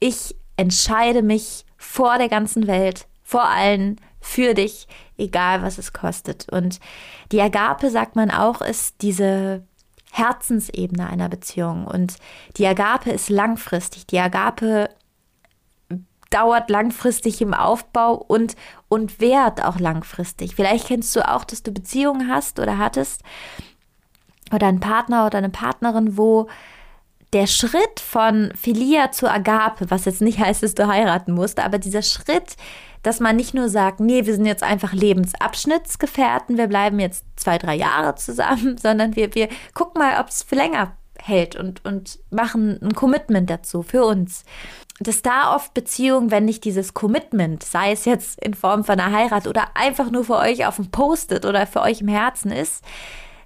ich 0.00 0.34
entscheide 0.56 1.22
mich 1.22 1.64
vor 1.76 2.18
der 2.18 2.28
ganzen 2.28 2.66
Welt, 2.66 3.06
vor 3.22 3.44
allen, 3.44 4.00
für 4.20 4.54
dich, 4.54 4.88
egal 5.18 5.62
was 5.62 5.78
es 5.78 5.92
kostet. 5.92 6.50
Und 6.50 6.80
die 7.30 7.40
Agape, 7.40 7.90
sagt 7.90 8.16
man 8.16 8.30
auch, 8.30 8.60
ist 8.60 8.96
diese 9.02 9.62
Herzensebene 10.10 11.06
einer 11.06 11.28
Beziehung. 11.28 11.86
Und 11.86 12.16
die 12.56 12.66
Agape 12.66 13.10
ist 13.10 13.28
langfristig. 13.28 14.06
Die 14.06 14.18
Agape 14.18 14.88
dauert 16.30 16.70
langfristig 16.70 17.40
im 17.42 17.54
Aufbau 17.54 18.14
und, 18.14 18.56
und 18.88 19.20
währt 19.20 19.62
auch 19.62 19.78
langfristig. 19.78 20.56
Vielleicht 20.56 20.88
kennst 20.88 21.14
du 21.14 21.28
auch, 21.28 21.44
dass 21.44 21.62
du 21.62 21.70
Beziehungen 21.70 22.28
hast 22.28 22.58
oder 22.58 22.78
hattest, 22.78 23.22
oder 24.52 24.66
ein 24.68 24.80
Partner 24.80 25.26
oder 25.26 25.38
eine 25.38 25.50
Partnerin, 25.50 26.16
wo 26.16 26.48
der 27.32 27.46
Schritt 27.46 28.00
von 28.00 28.52
Philia 28.54 29.10
zu 29.10 29.30
Agape, 29.30 29.90
was 29.90 30.04
jetzt 30.04 30.22
nicht 30.22 30.38
heißt, 30.44 30.62
dass 30.62 30.74
du 30.74 30.86
heiraten 30.86 31.32
musst, 31.32 31.58
aber 31.60 31.78
dieser 31.78 32.02
Schritt, 32.02 32.56
dass 33.02 33.20
man 33.20 33.36
nicht 33.36 33.54
nur 33.54 33.68
sagt, 33.68 34.00
nee, 34.00 34.26
wir 34.26 34.34
sind 34.34 34.46
jetzt 34.46 34.62
einfach 34.62 34.92
Lebensabschnittsgefährten, 34.92 36.56
wir 36.56 36.66
bleiben 36.66 36.98
jetzt 36.98 37.24
zwei, 37.36 37.58
drei 37.58 37.74
Jahre 37.74 38.14
zusammen, 38.16 38.78
sondern 38.82 39.16
wir, 39.16 39.34
wir 39.34 39.48
gucken 39.74 40.00
mal, 40.00 40.20
ob 40.20 40.28
es 40.28 40.42
für 40.42 40.56
länger 40.56 40.96
hält 41.18 41.56
und, 41.56 41.84
und 41.84 42.18
machen 42.30 42.78
ein 42.82 42.94
Commitment 42.94 43.48
dazu 43.50 43.82
für 43.82 44.04
uns. 44.04 44.44
Dass 44.98 45.20
da 45.20 45.54
oft 45.54 45.74
Beziehungen, 45.74 46.30
wenn 46.30 46.46
nicht 46.46 46.64
dieses 46.64 46.94
Commitment, 46.94 47.62
sei 47.62 47.92
es 47.92 48.06
jetzt 48.06 48.42
in 48.42 48.54
Form 48.54 48.82
von 48.82 48.98
einer 48.98 49.14
Heirat 49.14 49.46
oder 49.46 49.68
einfach 49.74 50.10
nur 50.10 50.24
für 50.24 50.36
euch 50.36 50.66
auf 50.66 50.76
dem 50.76 50.90
Post-it 50.90 51.44
oder 51.44 51.66
für 51.66 51.82
euch 51.82 52.00
im 52.00 52.08
Herzen 52.08 52.50
ist, 52.50 52.82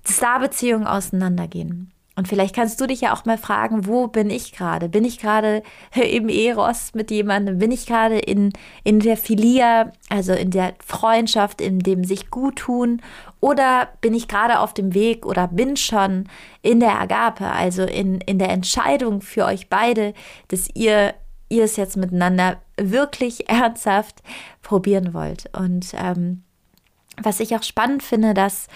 dass 0.05 0.19
da 0.19 0.39
Beziehungen 0.39 0.87
auseinandergehen. 0.87 1.93
Und 2.21 2.29
vielleicht 2.29 2.55
kannst 2.55 2.79
du 2.79 2.87
dich 2.87 3.01
ja 3.01 3.15
auch 3.15 3.25
mal 3.25 3.39
fragen, 3.39 3.87
wo 3.87 4.07
bin 4.07 4.29
ich 4.29 4.53
gerade? 4.53 4.91
Bin 4.91 5.07
ich 5.07 5.19
gerade 5.19 5.63
im 5.95 6.29
Eros 6.29 6.93
mit 6.93 7.11
jemandem? 7.11 7.59
Bin 7.59 7.73
ich 7.73 7.87
gerade 7.87 8.19
in, 8.19 8.53
in 8.85 9.01
der 9.01 9.17
Filia, 9.17 9.93
also 10.11 10.35
in 10.35 10.51
der 10.51 10.75
Freundschaft, 10.85 11.63
in 11.63 11.79
dem 11.79 12.05
sich 12.05 12.31
gut 12.31 12.57
tun? 12.57 13.01
Oder 13.41 13.89
bin 14.03 14.13
ich 14.13 14.29
gerade 14.29 14.59
auf 14.59 14.75
dem 14.75 14.93
Weg 14.93 15.25
oder 15.25 15.49
bin 15.49 15.79
schon 15.79 16.29
in 16.61 16.81
der 16.81 17.01
Agape, 17.01 17.47
also 17.47 17.85
in, 17.85 18.21
in 18.21 18.39
der 18.39 18.51
Entscheidung 18.51 19.23
für 19.23 19.47
euch 19.47 19.71
beide, 19.71 20.13
dass 20.49 20.69
ihr, 20.75 21.15
ihr 21.49 21.65
es 21.65 21.77
jetzt 21.77 21.97
miteinander 21.97 22.61
wirklich 22.77 23.49
ernsthaft 23.49 24.23
probieren 24.61 25.15
wollt? 25.15 25.49
Und 25.57 25.95
ähm, 25.97 26.43
was 27.17 27.41
ich 27.41 27.57
auch 27.57 27.63
spannend 27.63 28.03
finde, 28.03 28.35
dass 28.35 28.67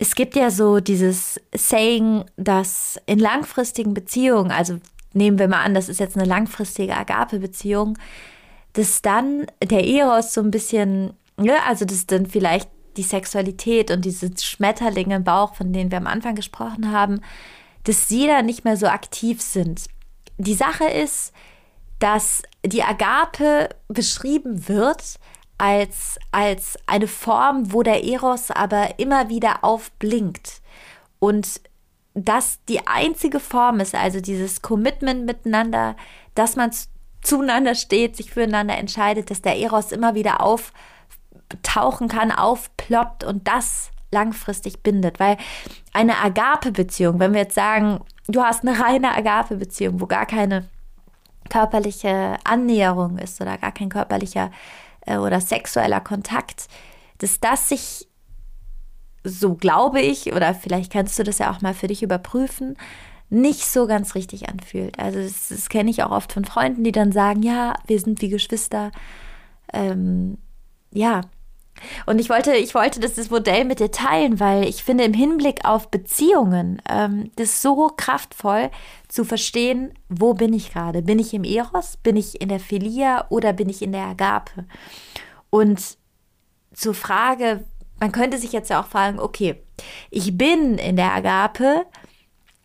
es 0.00 0.14
gibt 0.14 0.34
ja 0.34 0.50
so 0.50 0.80
dieses 0.80 1.38
Saying, 1.54 2.24
dass 2.38 2.98
in 3.04 3.18
langfristigen 3.18 3.92
Beziehungen, 3.92 4.50
also 4.50 4.78
nehmen 5.12 5.38
wir 5.38 5.46
mal 5.46 5.62
an, 5.62 5.74
das 5.74 5.90
ist 5.90 6.00
jetzt 6.00 6.16
eine 6.16 6.26
langfristige 6.26 6.96
Agape-Beziehung, 6.96 7.98
dass 8.72 9.02
dann 9.02 9.46
der 9.62 9.86
Eros 9.86 10.32
so 10.32 10.40
ein 10.40 10.50
bisschen, 10.50 11.12
ja, 11.38 11.56
also 11.66 11.84
dass 11.84 12.06
dann 12.06 12.24
vielleicht 12.24 12.70
die 12.96 13.02
Sexualität 13.02 13.90
und 13.90 14.06
diese 14.06 14.30
Schmetterlinge 14.40 15.16
im 15.16 15.24
Bauch, 15.24 15.54
von 15.54 15.70
denen 15.70 15.90
wir 15.90 15.98
am 15.98 16.06
Anfang 16.06 16.34
gesprochen 16.34 16.90
haben, 16.90 17.20
dass 17.84 18.08
sie 18.08 18.26
da 18.26 18.40
nicht 18.40 18.64
mehr 18.64 18.78
so 18.78 18.86
aktiv 18.86 19.42
sind. 19.42 19.84
Die 20.38 20.54
Sache 20.54 20.84
ist, 20.84 21.34
dass 21.98 22.42
die 22.64 22.82
Agape 22.82 23.68
beschrieben 23.88 24.66
wird 24.66 25.18
als, 25.60 26.18
als 26.32 26.78
eine 26.86 27.06
Form, 27.06 27.72
wo 27.72 27.82
der 27.82 28.02
Eros 28.02 28.50
aber 28.50 28.98
immer 28.98 29.28
wieder 29.28 29.62
aufblinkt. 29.62 30.62
Und 31.18 31.60
das 32.14 32.60
die 32.66 32.86
einzige 32.86 33.40
Form 33.40 33.78
ist, 33.78 33.94
also 33.94 34.22
dieses 34.22 34.62
Commitment 34.62 35.26
miteinander, 35.26 35.96
dass 36.34 36.56
man 36.56 36.70
zueinander 37.20 37.74
steht, 37.74 38.16
sich 38.16 38.30
füreinander 38.30 38.78
entscheidet, 38.78 39.30
dass 39.30 39.42
der 39.42 39.58
Eros 39.58 39.92
immer 39.92 40.14
wieder 40.14 40.40
auftauchen 40.40 42.08
kann, 42.08 42.32
aufploppt 42.32 43.22
und 43.22 43.46
das 43.46 43.90
langfristig 44.10 44.82
bindet. 44.82 45.20
Weil 45.20 45.36
eine 45.92 46.16
Agape-Beziehung, 46.18 47.18
wenn 47.20 47.34
wir 47.34 47.42
jetzt 47.42 47.54
sagen, 47.54 48.00
du 48.28 48.42
hast 48.42 48.66
eine 48.66 48.80
reine 48.80 49.14
Agape-Beziehung, 49.14 50.00
wo 50.00 50.06
gar 50.06 50.24
keine 50.24 50.70
körperliche 51.50 52.38
Annäherung 52.44 53.18
ist 53.18 53.42
oder 53.42 53.58
gar 53.58 53.72
kein 53.72 53.90
körperlicher 53.90 54.50
oder 55.18 55.40
sexueller 55.40 56.00
Kontakt, 56.00 56.68
dass 57.18 57.40
das 57.40 57.68
sich, 57.68 58.08
so 59.24 59.54
glaube 59.54 60.00
ich, 60.00 60.32
oder 60.32 60.54
vielleicht 60.54 60.92
kannst 60.92 61.18
du 61.18 61.24
das 61.24 61.38
ja 61.38 61.50
auch 61.52 61.60
mal 61.60 61.74
für 61.74 61.88
dich 61.88 62.02
überprüfen, 62.02 62.76
nicht 63.28 63.66
so 63.66 63.86
ganz 63.86 64.14
richtig 64.14 64.48
anfühlt. 64.48 64.98
Also 64.98 65.20
das, 65.20 65.48
das 65.48 65.68
kenne 65.68 65.90
ich 65.90 66.02
auch 66.02 66.10
oft 66.10 66.32
von 66.32 66.44
Freunden, 66.44 66.84
die 66.84 66.92
dann 66.92 67.12
sagen, 67.12 67.42
ja, 67.42 67.74
wir 67.86 68.00
sind 68.00 68.20
wie 68.22 68.28
Geschwister. 68.28 68.90
Ähm, 69.72 70.38
ja, 70.92 71.22
und 72.06 72.18
ich 72.18 72.30
wollte, 72.30 72.54
ich 72.54 72.74
wollte 72.74 73.00
das, 73.00 73.30
Modell 73.30 73.64
mit 73.64 73.80
dir 73.80 73.90
teilen, 73.90 74.40
weil 74.40 74.64
ich 74.64 74.82
finde, 74.82 75.04
im 75.04 75.12
Hinblick 75.12 75.64
auf 75.64 75.90
Beziehungen, 75.90 76.82
ähm, 76.88 77.30
das 77.36 77.62
so 77.62 77.90
kraftvoll 77.96 78.70
zu 79.08 79.24
verstehen, 79.24 79.92
wo 80.08 80.34
bin 80.34 80.52
ich 80.52 80.72
gerade? 80.72 81.02
Bin 81.02 81.18
ich 81.18 81.34
im 81.34 81.44
Eros? 81.44 81.96
Bin 81.96 82.16
ich 82.16 82.40
in 82.40 82.48
der 82.48 82.60
Philia 82.60 83.26
oder 83.28 83.52
bin 83.52 83.68
ich 83.68 83.82
in 83.82 83.92
der 83.92 84.06
Agape? 84.06 84.64
Und 85.50 85.98
zur 86.72 86.94
Frage, 86.94 87.64
man 87.98 88.12
könnte 88.12 88.38
sich 88.38 88.52
jetzt 88.52 88.70
ja 88.70 88.80
auch 88.80 88.86
fragen, 88.86 89.18
okay, 89.18 89.62
ich 90.10 90.36
bin 90.36 90.78
in 90.78 90.96
der 90.96 91.12
Agape, 91.12 91.86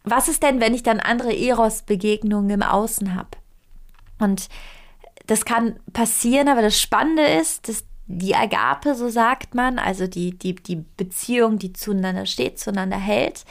was 0.04 0.28
ist 0.28 0.44
denn, 0.44 0.62
wenn 0.62 0.74
ich 0.74 0.84
dann 0.84 1.00
andere 1.00 1.36
Eros-Begegnungen 1.36 2.50
im 2.50 2.64
Außen 2.64 3.16
habe? 3.16 3.30
Und 4.20 4.48
das 5.26 5.46
kann 5.46 5.80
passieren, 5.94 6.48
aber 6.48 6.62
das 6.62 6.80
Spannende 6.80 7.24
ist, 7.24 7.68
dass 7.68 7.84
die 8.08 8.36
Agape, 8.36 8.96
so 8.96 9.10
sagt 9.10 9.56
man, 9.56 9.80
also 9.80 10.08
die, 10.08 10.38
die, 10.38 10.56
die 10.56 10.84
Beziehung, 10.98 11.58
die 11.58 11.74
zueinander 11.74 12.26
steht, 12.26 12.60
zueinander 12.60 12.98
hält, 12.98 13.46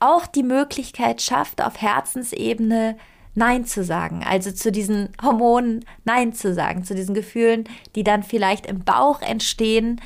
auch 0.00 0.26
die 0.26 0.42
Möglichkeit 0.42 1.20
schafft, 1.22 1.62
auf 1.62 1.80
Herzensebene 1.80 2.96
Nein 3.34 3.64
zu 3.64 3.82
sagen, 3.82 4.22
also 4.28 4.50
zu 4.50 4.70
diesen 4.72 5.08
Hormonen 5.22 5.84
Nein 6.04 6.34
zu 6.34 6.52
sagen, 6.52 6.84
zu 6.84 6.94
diesen 6.94 7.14
Gefühlen, 7.14 7.64
die 7.94 8.04
dann 8.04 8.22
vielleicht 8.22 8.66
im 8.66 8.84
Bauch 8.84 9.22
entstehen, 9.22 10.00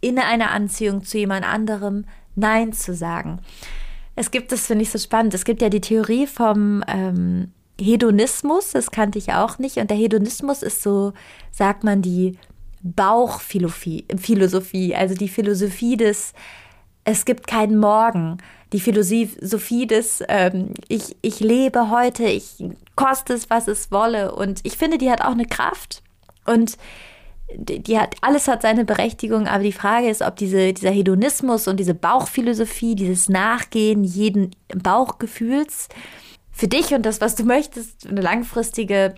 in 0.00 0.18
einer 0.18 0.50
Anziehung 0.52 1.02
zu 1.02 1.18
jemand 1.18 1.44
anderem 1.44 2.04
Nein 2.36 2.72
zu 2.72 2.94
sagen. 2.94 3.40
Es 4.14 4.30
gibt, 4.30 4.52
das 4.52 4.66
finde 4.66 4.82
ich 4.82 4.90
so 4.90 4.98
spannend, 4.98 5.34
es 5.34 5.44
gibt 5.44 5.60
ja 5.60 5.70
die 5.70 5.80
Theorie 5.80 6.26
vom 6.26 6.84
ähm, 6.86 7.52
Hedonismus, 7.80 8.72
das 8.72 8.90
kannte 8.90 9.18
ich 9.18 9.32
auch 9.32 9.58
nicht. 9.58 9.76
Und 9.78 9.90
der 9.90 9.96
Hedonismus 9.96 10.62
ist 10.62 10.82
so, 10.82 11.12
sagt 11.50 11.84
man, 11.84 12.02
die 12.02 12.36
Bauchphilosophie, 12.82 14.94
also 14.94 15.14
die 15.14 15.28
Philosophie 15.28 15.96
des 15.96 16.32
Es 17.04 17.24
gibt 17.24 17.46
keinen 17.46 17.78
Morgen, 17.78 18.38
die 18.72 18.80
Philosophie 18.80 19.86
des 19.86 20.22
ähm, 20.28 20.74
ich, 20.88 21.16
ich 21.22 21.40
lebe 21.40 21.90
heute, 21.90 22.24
ich 22.24 22.64
koste 22.96 23.34
es, 23.34 23.50
was 23.50 23.68
es 23.68 23.90
wolle. 23.90 24.34
Und 24.34 24.60
ich 24.64 24.76
finde, 24.76 24.98
die 24.98 25.10
hat 25.10 25.22
auch 25.22 25.32
eine 25.32 25.46
Kraft. 25.46 26.02
Und 26.44 26.76
die 27.56 27.98
hat, 27.98 28.16
alles 28.20 28.46
hat 28.46 28.62
seine 28.62 28.84
Berechtigung, 28.84 29.46
aber 29.46 29.62
die 29.62 29.72
Frage 29.72 30.08
ist, 30.08 30.20
ob 30.20 30.36
diese, 30.36 30.74
dieser 30.74 30.90
Hedonismus 30.90 31.66
und 31.66 31.80
diese 31.80 31.94
Bauchphilosophie, 31.94 32.94
dieses 32.94 33.28
Nachgehen 33.28 34.04
jeden 34.04 34.54
Bauchgefühls 34.74 35.88
für 36.52 36.68
dich 36.68 36.92
und 36.92 37.06
das, 37.06 37.20
was 37.20 37.36
du 37.36 37.44
möchtest, 37.44 38.06
eine 38.06 38.20
langfristige 38.20 39.14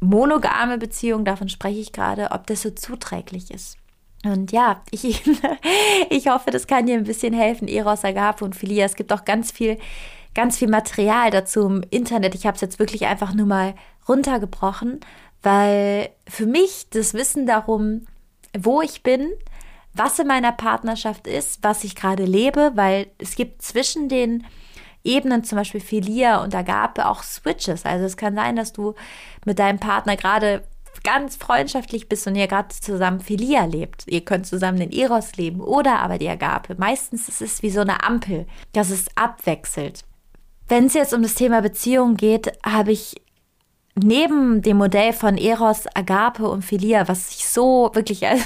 monogame 0.00 0.78
Beziehung, 0.78 1.24
davon 1.24 1.48
spreche 1.48 1.80
ich 1.80 1.92
gerade, 1.92 2.30
ob 2.30 2.46
das 2.46 2.62
so 2.62 2.70
zuträglich 2.70 3.50
ist. 3.50 3.76
Und 4.24 4.52
ja, 4.52 4.82
ich, 4.90 5.22
ich 6.10 6.28
hoffe, 6.28 6.50
das 6.50 6.66
kann 6.66 6.86
dir 6.86 6.96
ein 6.96 7.04
bisschen 7.04 7.34
helfen. 7.34 7.68
Eros, 7.68 8.04
Agape 8.04 8.44
und 8.44 8.56
Philia. 8.56 8.84
Es 8.86 8.96
gibt 8.96 9.12
auch 9.12 9.24
ganz 9.24 9.52
viel, 9.52 9.78
ganz 10.34 10.58
viel 10.58 10.68
Material 10.68 11.30
dazu 11.30 11.66
im 11.66 11.84
Internet. 11.90 12.34
Ich 12.34 12.46
habe 12.46 12.54
es 12.54 12.62
jetzt 12.62 12.78
wirklich 12.78 13.06
einfach 13.06 13.34
nur 13.34 13.46
mal 13.46 13.74
runtergebrochen, 14.08 15.00
weil 15.42 16.10
für 16.26 16.46
mich 16.46 16.88
das 16.90 17.14
Wissen 17.14 17.46
darum, 17.46 18.06
wo 18.58 18.80
ich 18.80 19.02
bin, 19.02 19.30
was 19.92 20.18
in 20.18 20.26
meiner 20.26 20.52
Partnerschaft 20.52 21.26
ist, 21.26 21.62
was 21.62 21.84
ich 21.84 21.94
gerade 21.94 22.24
lebe, 22.24 22.72
weil 22.74 23.06
es 23.18 23.36
gibt 23.36 23.62
zwischen 23.62 24.08
den 24.08 24.44
Ebenen, 25.04 25.44
zum 25.44 25.58
Beispiel 25.58 25.80
Philia 25.80 26.42
und 26.42 26.54
Agape, 26.54 27.06
auch 27.06 27.22
Switches. 27.22 27.84
Also 27.84 28.04
es 28.06 28.16
kann 28.16 28.34
sein, 28.34 28.56
dass 28.56 28.72
du 28.72 28.94
mit 29.44 29.58
deinem 29.58 29.78
Partner 29.78 30.16
gerade 30.16 30.64
ganz 31.02 31.36
freundschaftlich 31.36 32.08
bist 32.08 32.26
und 32.26 32.34
ihr 32.36 32.46
gerade 32.46 32.68
zusammen 32.68 33.20
Philia 33.20 33.64
lebt. 33.64 34.04
Ihr 34.06 34.24
könnt 34.24 34.46
zusammen 34.46 34.78
den 34.78 34.92
Eros 34.92 35.36
leben 35.36 35.60
oder 35.60 36.00
aber 36.00 36.18
die 36.18 36.28
Agape. 36.28 36.76
Meistens 36.78 37.28
ist 37.28 37.42
es 37.42 37.62
wie 37.62 37.70
so 37.70 37.80
eine 37.80 38.02
Ampel, 38.04 38.46
dass 38.72 38.90
es 38.90 39.06
abwechselt. 39.14 40.04
Wenn 40.68 40.86
es 40.86 40.94
jetzt 40.94 41.12
um 41.12 41.22
das 41.22 41.34
Thema 41.34 41.60
Beziehung 41.60 42.16
geht, 42.16 42.52
habe 42.64 42.92
ich 42.92 43.16
neben 43.96 44.62
dem 44.62 44.78
Modell 44.78 45.12
von 45.12 45.36
Eros, 45.36 45.86
Agape 45.94 46.48
und 46.48 46.62
Philia, 46.62 47.06
was 47.06 47.30
ich 47.30 47.46
so 47.46 47.90
wirklich, 47.92 48.26
also 48.26 48.44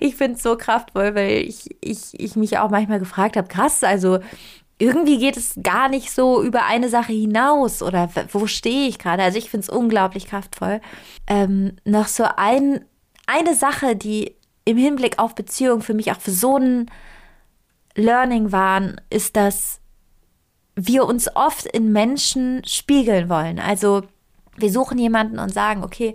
ich 0.00 0.16
finde 0.16 0.36
es 0.36 0.42
so 0.42 0.56
kraftvoll, 0.56 1.14
weil 1.14 1.42
ich, 1.42 1.70
ich, 1.80 2.18
ich 2.18 2.36
mich 2.36 2.58
auch 2.58 2.70
manchmal 2.70 2.98
gefragt 2.98 3.36
habe, 3.36 3.48
krass, 3.48 3.84
also 3.84 4.18
irgendwie 4.82 5.18
geht 5.18 5.36
es 5.36 5.54
gar 5.62 5.88
nicht 5.88 6.10
so 6.10 6.42
über 6.42 6.64
eine 6.64 6.88
Sache 6.88 7.12
hinaus 7.12 7.82
oder 7.82 8.10
wo 8.32 8.48
stehe 8.48 8.88
ich 8.88 8.98
gerade. 8.98 9.22
Also 9.22 9.38
ich 9.38 9.48
finde 9.48 9.62
es 9.62 9.68
unglaublich 9.68 10.26
kraftvoll. 10.26 10.80
Ähm, 11.28 11.76
noch 11.84 12.08
so 12.08 12.24
ein, 12.36 12.84
eine 13.28 13.54
Sache, 13.54 13.94
die 13.94 14.34
im 14.64 14.76
Hinblick 14.76 15.20
auf 15.20 15.36
Beziehungen 15.36 15.82
für 15.82 15.94
mich 15.94 16.10
auch 16.10 16.20
für 16.20 16.32
so 16.32 16.56
ein 16.56 16.90
Learning 17.94 18.50
waren, 18.50 19.00
ist, 19.08 19.36
dass 19.36 19.80
wir 20.74 21.06
uns 21.06 21.28
oft 21.36 21.66
in 21.66 21.92
Menschen 21.92 22.62
spiegeln 22.66 23.28
wollen. 23.28 23.60
Also 23.60 24.02
wir 24.56 24.72
suchen 24.72 24.98
jemanden 24.98 25.38
und 25.38 25.54
sagen, 25.54 25.84
okay, 25.84 26.14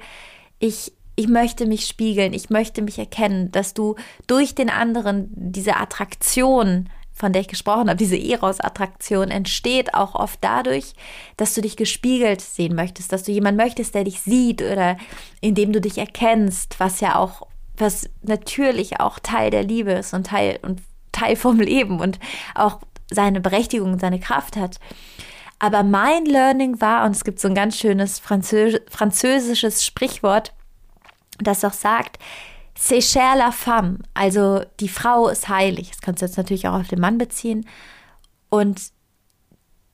ich, 0.59 0.91
ich 1.15 1.29
möchte 1.29 1.67
mich 1.67 1.85
spiegeln, 1.85 2.33
ich 2.33 2.49
möchte 2.49 2.81
mich 2.81 2.99
erkennen, 2.99 3.49
dass 3.49 3.73
du 3.73 3.95
durch 4.25 4.55
den 4.55 4.69
anderen 4.69 5.29
diese 5.31 5.77
Attraktion 5.77 6.89
von 7.17 7.33
der 7.33 7.41
ich 7.41 7.47
gesprochen 7.47 7.89
habe, 7.89 7.95
diese 7.95 8.17
Eros-Attraktion, 8.17 9.31
entsteht 9.31 9.95
auch 9.95 10.13
oft 10.13 10.37
dadurch, 10.41 10.93
dass 11.35 11.55
du 11.55 11.61
dich 11.61 11.75
gespiegelt 11.75 12.41
sehen 12.41 12.75
möchtest, 12.75 13.11
dass 13.11 13.23
du 13.23 13.31
jemanden 13.31 13.61
möchtest, 13.61 13.95
der 13.95 14.03
dich 14.03 14.21
sieht 14.21 14.61
oder 14.61 14.97
in 15.41 15.55
dem 15.55 15.73
du 15.73 15.81
dich 15.81 15.97
erkennst, 15.97 16.79
was 16.79 16.99
ja 16.99 17.15
auch, 17.15 17.47
was 17.75 18.07
natürlich 18.21 18.99
auch 18.99 19.17
Teil 19.17 19.49
der 19.49 19.63
Liebe 19.63 19.93
ist 19.93 20.13
und 20.13 20.27
Teil 20.27 20.59
und 20.61 20.81
Teil 21.11 21.35
vom 21.35 21.59
Leben 21.59 21.99
und 21.99 22.19
auch 22.53 22.79
seine 23.09 23.41
Berechtigung, 23.41 23.97
seine 23.97 24.19
Kraft 24.19 24.55
hat. 24.55 24.79
Aber 25.57 25.81
mein 25.81 26.25
Learning 26.25 26.79
war, 26.81 27.03
und 27.05 27.15
es 27.15 27.23
gibt 27.23 27.39
so 27.39 27.47
ein 27.47 27.55
ganz 27.55 27.77
schönes 27.77 28.19
Französ 28.19 28.79
französisches 28.89 29.83
Sprichwort, 29.83 30.53
das 31.39 31.65
auch 31.65 31.73
sagt, 31.73 32.19
cher 32.79 33.35
la 33.35 33.51
femme, 33.51 33.99
also 34.13 34.61
die 34.79 34.89
Frau 34.89 35.27
ist 35.27 35.49
heilig. 35.49 35.89
Das 35.89 36.01
kannst 36.01 36.21
du 36.21 36.25
jetzt 36.25 36.37
natürlich 36.37 36.67
auch 36.67 36.79
auf 36.79 36.87
den 36.87 36.99
Mann 36.99 37.17
beziehen. 37.17 37.67
Und 38.49 38.91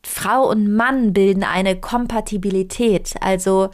Frau 0.05 0.49
und 0.49 0.71
Mann 0.71 1.13
bilden 1.13 1.43
eine 1.43 1.79
Kompatibilität. 1.79 3.15
Also 3.21 3.69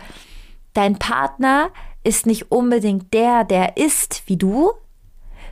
dein 0.74 1.00
Partner 1.00 1.72
ist 2.04 2.26
nicht 2.26 2.52
unbedingt 2.52 3.14
der, 3.14 3.44
der 3.44 3.78
ist 3.78 4.24
wie 4.28 4.38
du, 4.38 4.72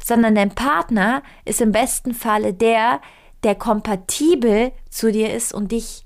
sondern 0.04 0.36
dein 0.36 0.52
Partner 0.56 1.24
ist 1.44 1.60
im 1.60 1.72
besten 1.72 2.14
Falle 2.14 2.54
der, 2.54 3.02
der 3.44 3.56
kompatibel 3.56 4.72
zu 4.90 5.12
dir 5.12 5.34
ist 5.34 5.54
und 5.54 5.72
dich 5.72 6.06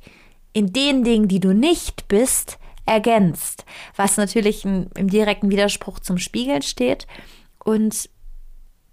in 0.53 0.74
den 0.74 1.03
Dingen, 1.03 1.27
die 1.27 1.39
du 1.39 1.53
nicht 1.53 2.08
bist, 2.08 2.58
ergänzt. 2.86 3.65
Was 3.96 4.17
natürlich 4.17 4.65
im 4.65 4.89
direkten 4.96 5.51
Widerspruch 5.51 6.00
zum 6.00 6.17
Spiegeln 6.17 6.62
steht. 6.62 7.08
Und 7.63 8.10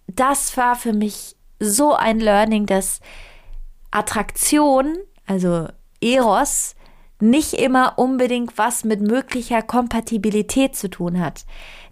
das 0.07 0.57
war 0.57 0.77
für 0.77 0.93
mich 0.93 1.37
so 1.61 1.95
ein 1.95 2.21
Learning, 2.21 2.67
dass 2.67 3.01
Attraktion, 3.91 4.97
also 5.27 5.69
Eros, 6.01 6.75
nicht 7.21 7.55
immer 7.55 7.99
unbedingt 7.99 8.57
was 8.59 8.85
mit 8.85 9.01
möglicher 9.01 9.63
Kompatibilität 9.63 10.77
zu 10.77 10.89
tun 10.89 11.19
hat. 11.21 11.47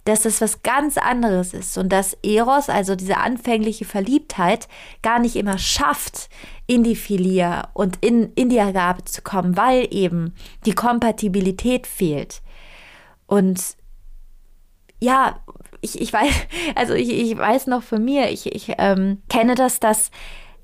Dass 0.05 0.23
es 0.23 0.39
was 0.39 0.63
ganz 0.63 0.97
anderes 0.97 1.53
ist 1.53 1.77
und 1.77 1.89
dass 1.89 2.13
Eros, 2.23 2.69
also 2.69 2.95
diese 2.95 3.17
anfängliche 3.17 3.83
Verliebtheit, 3.83 4.69
gar 5.01 5.19
nicht 5.19 5.35
immer 5.35 5.57
schafft, 5.57 6.29
in 6.65 6.83
die 6.83 6.95
Philia 6.95 7.69
und 7.73 7.97
in, 8.05 8.31
in 8.33 8.47
die 8.47 8.61
Agape 8.61 9.03
zu 9.03 9.21
kommen, 9.21 9.57
weil 9.57 9.87
eben 9.91 10.33
die 10.65 10.73
Kompatibilität 10.73 11.87
fehlt. 11.87 12.41
Und 13.25 13.75
ja, 14.99 15.41
ich, 15.81 15.99
ich 16.01 16.13
weiß, 16.13 16.31
also 16.75 16.93
ich, 16.93 17.09
ich 17.09 17.37
weiß 17.37 17.67
noch 17.67 17.83
von 17.83 18.03
mir, 18.03 18.29
ich, 18.29 18.53
ich 18.53 18.73
ähm, 18.77 19.21
kenne 19.29 19.55
das, 19.55 19.79
dass 19.79 20.11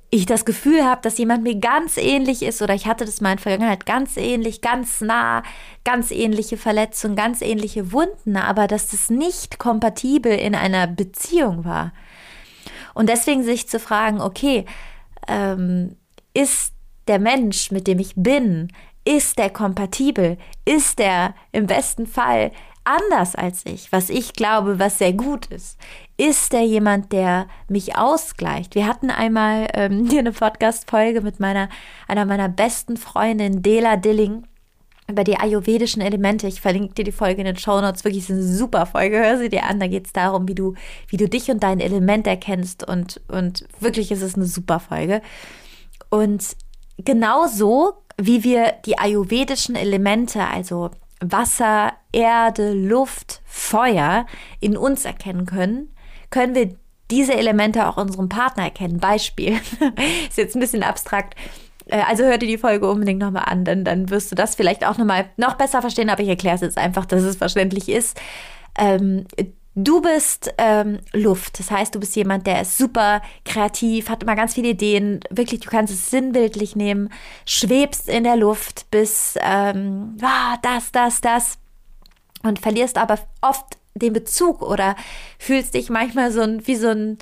ich 0.10 0.28
das 0.28 0.46
Gefühl 0.46 0.84
habe, 0.86 1.02
dass 1.02 1.18
jemand 1.18 1.42
mir 1.42 1.56
ganz 1.56 1.98
ähnlich 1.98 2.44
ist 2.44 2.62
oder 2.62 2.76
ich 2.76 2.86
hatte 2.86 3.04
das 3.04 3.20
mal 3.20 3.32
in 3.32 3.38
der 3.38 3.42
Vergangenheit 3.42 3.88
ganz 3.88 4.16
ähnlich, 4.16 4.62
ganz 4.62 5.02
nah, 5.02 5.42
ganz 5.84 6.12
ähnliche 6.12 6.56
Verletzungen, 6.56 7.16
ganz 7.16 7.42
ähnliche 7.42 7.92
Wunden, 7.92 8.38
aber 8.38 8.68
dass 8.68 8.90
das 8.90 9.10
nicht 9.10 9.58
kompatibel 9.58 10.32
in 10.32 10.54
einer 10.54 10.86
Beziehung 10.86 11.66
war. 11.66 11.94
Und 12.94 13.10
deswegen 13.10 13.44
sich 13.44 13.68
zu 13.68 13.80
fragen, 13.80 14.22
okay, 14.22 14.66
ähm, 15.28 15.96
ist 16.36 16.74
der 17.08 17.18
Mensch, 17.18 17.72
mit 17.72 17.88
dem 17.88 17.98
ich 17.98 18.14
bin, 18.16 18.72
ist 19.06 19.40
der 19.40 19.50
kompatibel? 19.50 20.38
Ist 20.64 21.00
der 21.00 21.34
im 21.52 21.66
besten 21.66 22.06
Fall 22.06 22.52
anders 22.84 23.36
als 23.36 23.66
ich, 23.66 23.92
was 23.92 24.10
ich 24.10 24.34
glaube, 24.34 24.80
was 24.80 24.98
sehr 24.98 25.14
gut 25.14 25.46
ist? 25.48 25.78
Ist 26.18 26.54
er 26.54 26.64
jemand, 26.64 27.12
der 27.12 27.48
mich 27.68 27.98
ausgleicht? 27.98 28.76
Wir 28.76 28.88
hatten 28.88 29.10
einmal 29.10 29.68
ähm, 29.74 30.06
hier 30.10 30.20
eine 30.20 30.32
Podcast-Folge 30.32 31.22
mit 31.22 31.40
meiner, 31.40 31.70
einer 32.08 32.26
meiner 32.26 32.50
besten 32.50 32.98
Freundin, 32.98 33.62
Dela 33.62 33.98
Dilling, 33.98 34.48
über 35.08 35.24
die 35.24 35.38
ayurvedischen 35.38 36.02
Elemente. 36.02 36.48
Ich 36.48 36.62
verlinke 36.62 36.94
dir 36.94 37.04
die 37.04 37.12
Folge 37.12 37.42
in 37.42 37.46
den 37.46 37.58
Show 37.58 37.82
Notes. 37.82 38.04
Wirklich 38.04 38.30
eine 38.30 38.42
super 38.42 38.86
Folge. 38.86 39.18
Hör 39.18 39.38
sie 39.38 39.50
dir 39.50 39.66
an. 39.66 39.80
Da 39.80 39.88
geht 39.88 40.08
es 40.08 40.14
darum, 40.14 40.48
wie 40.48 40.56
du, 40.56 40.76
wie 41.08 41.18
du 41.18 41.28
dich 41.28 41.52
und 41.52 41.62
dein 41.62 41.80
Element 41.80 42.26
erkennst. 42.26 42.88
Und, 42.88 43.22
und 43.28 43.66
wirklich 43.80 44.12
ist 44.12 44.22
es 44.22 44.36
eine 44.36 44.46
super 44.46 44.80
Folge. 44.80 45.22
Und 46.10 46.56
genauso 46.98 47.96
wie 48.18 48.44
wir 48.44 48.74
die 48.86 48.98
ayurvedischen 48.98 49.76
Elemente, 49.76 50.46
also 50.46 50.92
Wasser, 51.20 51.94
Erde, 52.14 52.72
Luft, 52.74 53.42
Feuer 53.46 54.26
in 54.60 54.78
uns 54.78 55.04
erkennen 55.04 55.46
können, 55.46 55.94
können 56.30 56.56
wir 56.56 56.76
diese 57.12 57.34
Elemente 57.34 57.88
auch 57.88 57.98
unserem 57.98 58.30
Partner 58.30 58.64
erkennen. 58.64 59.00
Beispiel, 59.00 59.60
ist 60.30 60.38
jetzt 60.38 60.56
ein 60.56 60.62
bisschen 60.62 60.84
abstrakt. 60.84 61.36
Äh, 61.88 62.02
also 62.08 62.24
hör 62.24 62.38
dir 62.38 62.48
die 62.48 62.58
Folge 62.58 62.90
unbedingt 62.90 63.20
nochmal 63.20 63.46
an, 63.46 63.66
denn 63.66 63.84
dann 63.84 64.10
wirst 64.10 64.32
du 64.32 64.36
das 64.36 64.56
vielleicht 64.56 64.86
auch 64.86 64.98
nochmal 64.98 65.30
noch 65.38 65.56
besser 65.56 65.82
verstehen, 65.82 66.10
aber 66.10 66.24
ich 66.24 66.30
erkläre 66.30 66.56
es 66.56 66.62
jetzt 66.62 66.78
einfach, 66.78 67.06
dass 67.06 67.24
es 67.24 67.36
verständlich 67.36 67.90
ist. 67.90 68.20
Ähm, 68.78 69.26
Du 69.76 70.02
bist 70.02 70.54
ähm, 70.60 71.00
Luft, 71.14 71.58
das 71.58 71.72
heißt, 71.72 71.96
du 71.96 72.00
bist 72.00 72.16
jemand, 72.16 72.46
der 72.46 72.62
ist 72.62 72.78
super 72.78 73.24
kreativ, 73.44 74.08
hat 74.08 74.22
immer 74.22 74.36
ganz 74.36 74.54
viele 74.54 74.70
Ideen. 74.70 75.22
Wirklich, 75.32 75.62
du 75.62 75.70
kannst 75.72 75.92
es 75.92 76.12
sinnbildlich 76.12 76.76
nehmen, 76.76 77.10
schwebst 77.48 78.08
in 78.08 78.24
der 78.24 78.36
Luft 78.36 78.86
bis 78.92 79.34
ähm, 79.42 80.16
ah, 80.22 80.58
das, 80.62 80.92
das, 80.92 81.22
das 81.22 81.58
und 82.44 82.60
verlierst 82.60 82.98
aber 82.98 83.20
oft 83.42 83.78
den 83.96 84.14
Bezug 84.14 84.62
oder 84.62 84.96
fühlst 85.40 85.74
dich 85.74 85.90
manchmal 85.90 86.32
so 86.32 86.42
ein, 86.42 86.66
wie 86.68 86.76
so 86.76 86.90
ein 86.90 87.18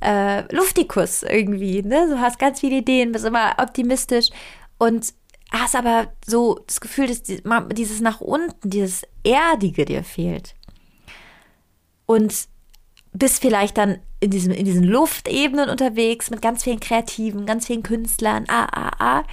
äh, 0.00 0.42
Luftikus 0.54 1.22
irgendwie. 1.22 1.82
Ne? 1.82 2.08
Du 2.10 2.20
hast 2.20 2.38
ganz 2.38 2.60
viele 2.60 2.76
Ideen, 2.76 3.12
bist 3.12 3.24
immer 3.24 3.54
optimistisch 3.58 4.30
und 4.78 5.14
hast 5.50 5.76
aber 5.76 6.08
so 6.24 6.60
das 6.66 6.80
Gefühl, 6.80 7.06
dass 7.06 7.22
dieses 7.22 8.00
nach 8.00 8.20
unten, 8.20 8.68
dieses 8.68 9.02
Erdige 9.24 9.84
dir 9.84 10.04
fehlt 10.04 10.54
und 12.06 12.48
bist 13.12 13.40
vielleicht 13.40 13.78
dann 13.78 13.98
in, 14.20 14.30
diesem, 14.30 14.52
in 14.52 14.64
diesen 14.64 14.84
Luftebenen 14.84 15.70
unterwegs 15.70 16.30
mit 16.30 16.42
ganz 16.42 16.64
vielen 16.64 16.80
Kreativen, 16.80 17.46
ganz 17.46 17.66
vielen 17.66 17.82
Künstlern, 17.82 18.44
ah, 18.48 18.66
ah, 18.72 18.90
ah. 18.98 19.24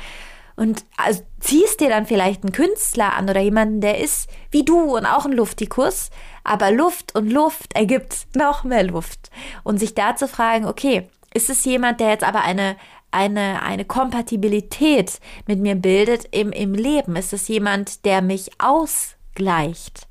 Und 0.56 0.86
also 0.98 1.24
ziehst 1.40 1.80
dir 1.80 1.90
dann 1.90 2.06
vielleicht 2.06 2.44
einen 2.44 2.52
Künstler 2.52 3.14
an 3.14 3.30
oder 3.30 3.42
jemanden, 3.42 3.82
der 3.82 4.00
ist 4.00 4.30
wie 4.52 4.64
du 4.64 4.96
und 4.96 5.06
auch 5.06 5.26
ein 5.26 5.32
Luftikus, 5.32 6.12
aber 6.44 6.72
Luft 6.72 7.16
und 7.16 7.32
Luft 7.32 7.76
ergibt 7.76 8.28
noch 8.36 8.64
mehr 8.64 8.84
Luft. 8.84 9.32
Und 9.64 9.80
sich 9.80 9.96
da 9.96 10.16
zu 10.16 10.28
fragen, 10.28 10.66
okay, 10.66 11.10
ist 11.34 11.50
es 11.50 11.66
jemand, 11.66 12.00
der 12.00 12.10
jetzt 12.10 12.24
aber 12.24 12.42
eine, 12.42 12.76
eine, 13.12 13.64
eine 13.64 13.86
Kompatibilität 13.86 15.20
mit 15.48 15.60
mir 15.60 15.76
bildet 15.76 16.28
im, 16.32 16.52
im 16.52 16.74
Leben? 16.74 17.16
Ist 17.16 17.34
es 17.34 17.48
jemand, 17.48 18.06
der 18.06 18.22
mich 18.22 18.52
ausgleicht? 18.60 20.08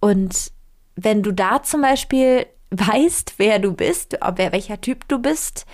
Und 0.00 0.52
wenn 0.96 1.22
du 1.22 1.32
da 1.32 1.62
zum 1.62 1.80
Beispiel 1.80 2.46
weißt, 2.70 3.34
wer 3.38 3.58
du 3.58 3.72
bist, 3.72 4.18
wer 4.34 4.52
welcher 4.52 4.80
Typ 4.80 5.08
du 5.08 5.18
bist, 5.18 5.64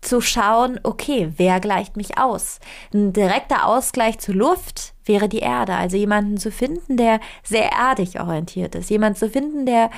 zu 0.00 0.20
schauen, 0.20 0.78
okay, 0.82 1.32
wer 1.36 1.60
gleicht 1.60 1.96
mich 1.96 2.18
aus? 2.18 2.60
Ein 2.94 3.12
direkter 3.12 3.66
Ausgleich 3.66 4.18
zur 4.18 4.34
Luft 4.34 4.94
wäre 5.04 5.28
die 5.28 5.40
Erde. 5.40 5.74
Also 5.74 5.96
jemanden 5.96 6.36
zu 6.38 6.50
finden, 6.50 6.96
der 6.96 7.20
sehr 7.42 7.72
erdig 7.72 8.20
orientiert 8.20 8.74
ist. 8.74 8.90
Jemanden 8.90 9.18
zu 9.18 9.28
finden, 9.28 9.66
der 9.66 9.90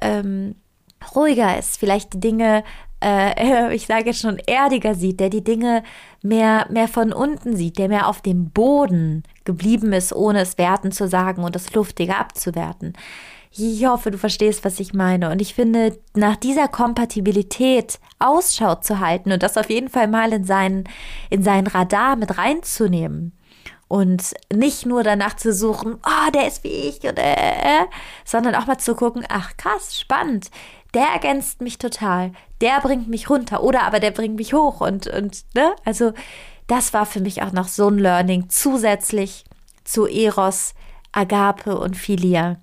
ähm, 0.00 0.54
ruhiger 1.14 1.58
ist, 1.58 1.78
vielleicht 1.78 2.14
die 2.14 2.20
Dinge, 2.20 2.62
äh, 3.02 3.74
ich 3.74 3.86
sage 3.86 4.06
jetzt 4.06 4.20
schon, 4.20 4.38
erdiger 4.46 4.94
sieht, 4.94 5.20
der 5.20 5.30
die 5.30 5.44
Dinge 5.44 5.82
mehr, 6.22 6.66
mehr 6.70 6.88
von 6.88 7.12
unten 7.12 7.56
sieht, 7.56 7.78
der 7.78 7.88
mehr 7.88 8.08
auf 8.08 8.20
dem 8.20 8.50
Boden 8.50 9.24
geblieben 9.44 9.92
ist, 9.92 10.12
ohne 10.12 10.40
es 10.40 10.58
werten 10.58 10.92
zu 10.92 11.08
sagen 11.08 11.42
und 11.42 11.54
das 11.54 11.72
Luftige 11.74 12.16
abzuwerten. 12.16 12.92
Ich 13.52 13.84
hoffe, 13.84 14.12
du 14.12 14.18
verstehst, 14.18 14.64
was 14.64 14.78
ich 14.78 14.94
meine. 14.94 15.30
Und 15.30 15.42
ich 15.42 15.54
finde, 15.54 15.98
nach 16.14 16.36
dieser 16.36 16.68
Kompatibilität 16.68 17.98
Ausschau 18.20 18.76
zu 18.76 19.00
halten 19.00 19.32
und 19.32 19.42
das 19.42 19.56
auf 19.56 19.68
jeden 19.70 19.88
Fall 19.88 20.06
mal 20.06 20.32
in 20.32 20.44
seinen, 20.44 20.84
in 21.30 21.42
seinen 21.42 21.66
Radar 21.66 22.14
mit 22.14 22.38
reinzunehmen. 22.38 23.32
Und 23.88 24.34
nicht 24.54 24.86
nur 24.86 25.02
danach 25.02 25.34
zu 25.34 25.52
suchen, 25.52 25.94
oh, 25.94 26.30
der 26.32 26.46
ist 26.46 26.62
wie 26.62 26.68
ich, 26.68 27.00
oder, 27.00 27.24
äh, 27.24 27.86
sondern 28.24 28.54
auch 28.54 28.68
mal 28.68 28.78
zu 28.78 28.94
gucken, 28.94 29.24
ach 29.28 29.56
krass, 29.56 29.98
spannend. 29.98 30.48
Der 30.94 31.06
ergänzt 31.06 31.60
mich 31.60 31.78
total. 31.78 32.30
Der 32.60 32.80
bringt 32.80 33.08
mich 33.08 33.28
runter. 33.30 33.64
Oder 33.64 33.82
aber 33.82 33.98
der 33.98 34.12
bringt 34.12 34.36
mich 34.36 34.54
hoch. 34.54 34.80
Und, 34.80 35.08
und, 35.08 35.44
ne? 35.56 35.74
Also, 35.84 36.12
das 36.68 36.94
war 36.94 37.04
für 37.04 37.20
mich 37.20 37.42
auch 37.42 37.50
noch 37.50 37.66
so 37.66 37.88
ein 37.88 37.98
Learning 37.98 38.48
zusätzlich 38.48 39.44
zu 39.82 40.06
Eros, 40.06 40.74
Agape 41.10 41.76
und 41.76 41.96
Philia. 41.96 42.60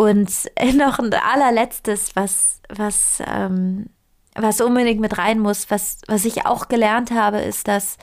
Und 0.00 0.50
noch 0.76 0.98
ein 0.98 1.12
allerletztes, 1.12 2.16
was, 2.16 2.62
was, 2.70 3.22
ähm, 3.26 3.90
was 4.34 4.62
unbedingt 4.62 4.98
mit 4.98 5.18
rein 5.18 5.38
muss, 5.38 5.70
was, 5.70 6.00
was 6.06 6.24
ich 6.24 6.46
auch 6.46 6.68
gelernt 6.68 7.10
habe, 7.10 7.40
ist, 7.40 7.68
dass 7.68 7.98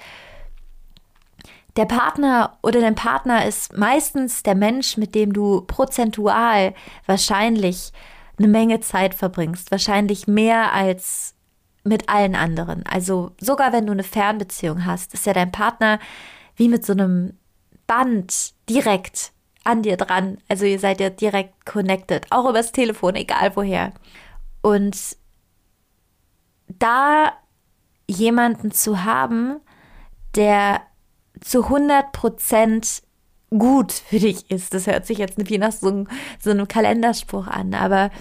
der 1.76 1.86
Partner 1.86 2.60
oder 2.62 2.82
dein 2.82 2.94
Partner 2.94 3.48
ist 3.48 3.76
meistens 3.76 4.44
der 4.44 4.54
Mensch, 4.54 4.98
mit 4.98 5.16
dem 5.16 5.34
du 5.34 5.62
prozentual 5.62 6.76
wahrscheinlich 7.08 7.92
eine 8.38 8.48
Menge 8.48 8.80
Zeit 8.80 9.16
verbringst. 9.16 9.72
Wahrscheinlich 9.72 10.28
mehr 10.28 10.74
als 10.74 11.34
mit 11.84 12.10
allen 12.10 12.36
anderen. 12.36 12.86
Also 12.86 13.32
sogar 13.42 13.74
wenn 13.74 13.88
du 13.88 13.94
eine 13.94 14.04
Fernbeziehung 14.04 14.86
hast, 14.86 15.16
ist 15.16 15.26
ja 15.26 15.34
dein 15.34 15.52
Partner 15.52 15.98
wie 16.58 16.68
mit 16.68 16.86
so 16.86 16.94
einem 16.94 17.34
Band 17.88 18.54
direkt 18.70 19.32
an 19.68 19.84
dir 19.84 19.98
dran. 19.98 20.38
Also 20.48 20.66
ihr 20.66 20.80
seid 20.80 21.00
ja 21.00 21.10
direkt 21.10 21.66
connected, 21.66 22.26
auch 22.30 22.50
übers 22.50 22.72
Telefon, 22.72 23.16
egal 23.16 23.56
woher. 23.56 23.94
Und 24.62 24.98
da 26.68 27.34
jemanden 28.08 28.72
zu 28.72 29.04
haben, 29.04 29.60
der 30.36 30.82
zu 31.42 31.64
100 31.64 32.12
Prozent 32.12 33.04
gut 33.50 33.92
für 33.92 34.20
dich 34.20 34.50
ist. 34.50 34.74
Das 34.74 34.88
hört 34.88 35.06
sich 35.06 35.20
jetzt 35.20 35.38
wie 35.38 35.58
nach 35.58 35.72
so, 35.72 36.06
so 36.40 36.52
einem 36.52 36.68
Kalenderspruch 36.68 37.48
an, 37.48 37.74
aber 37.74 38.12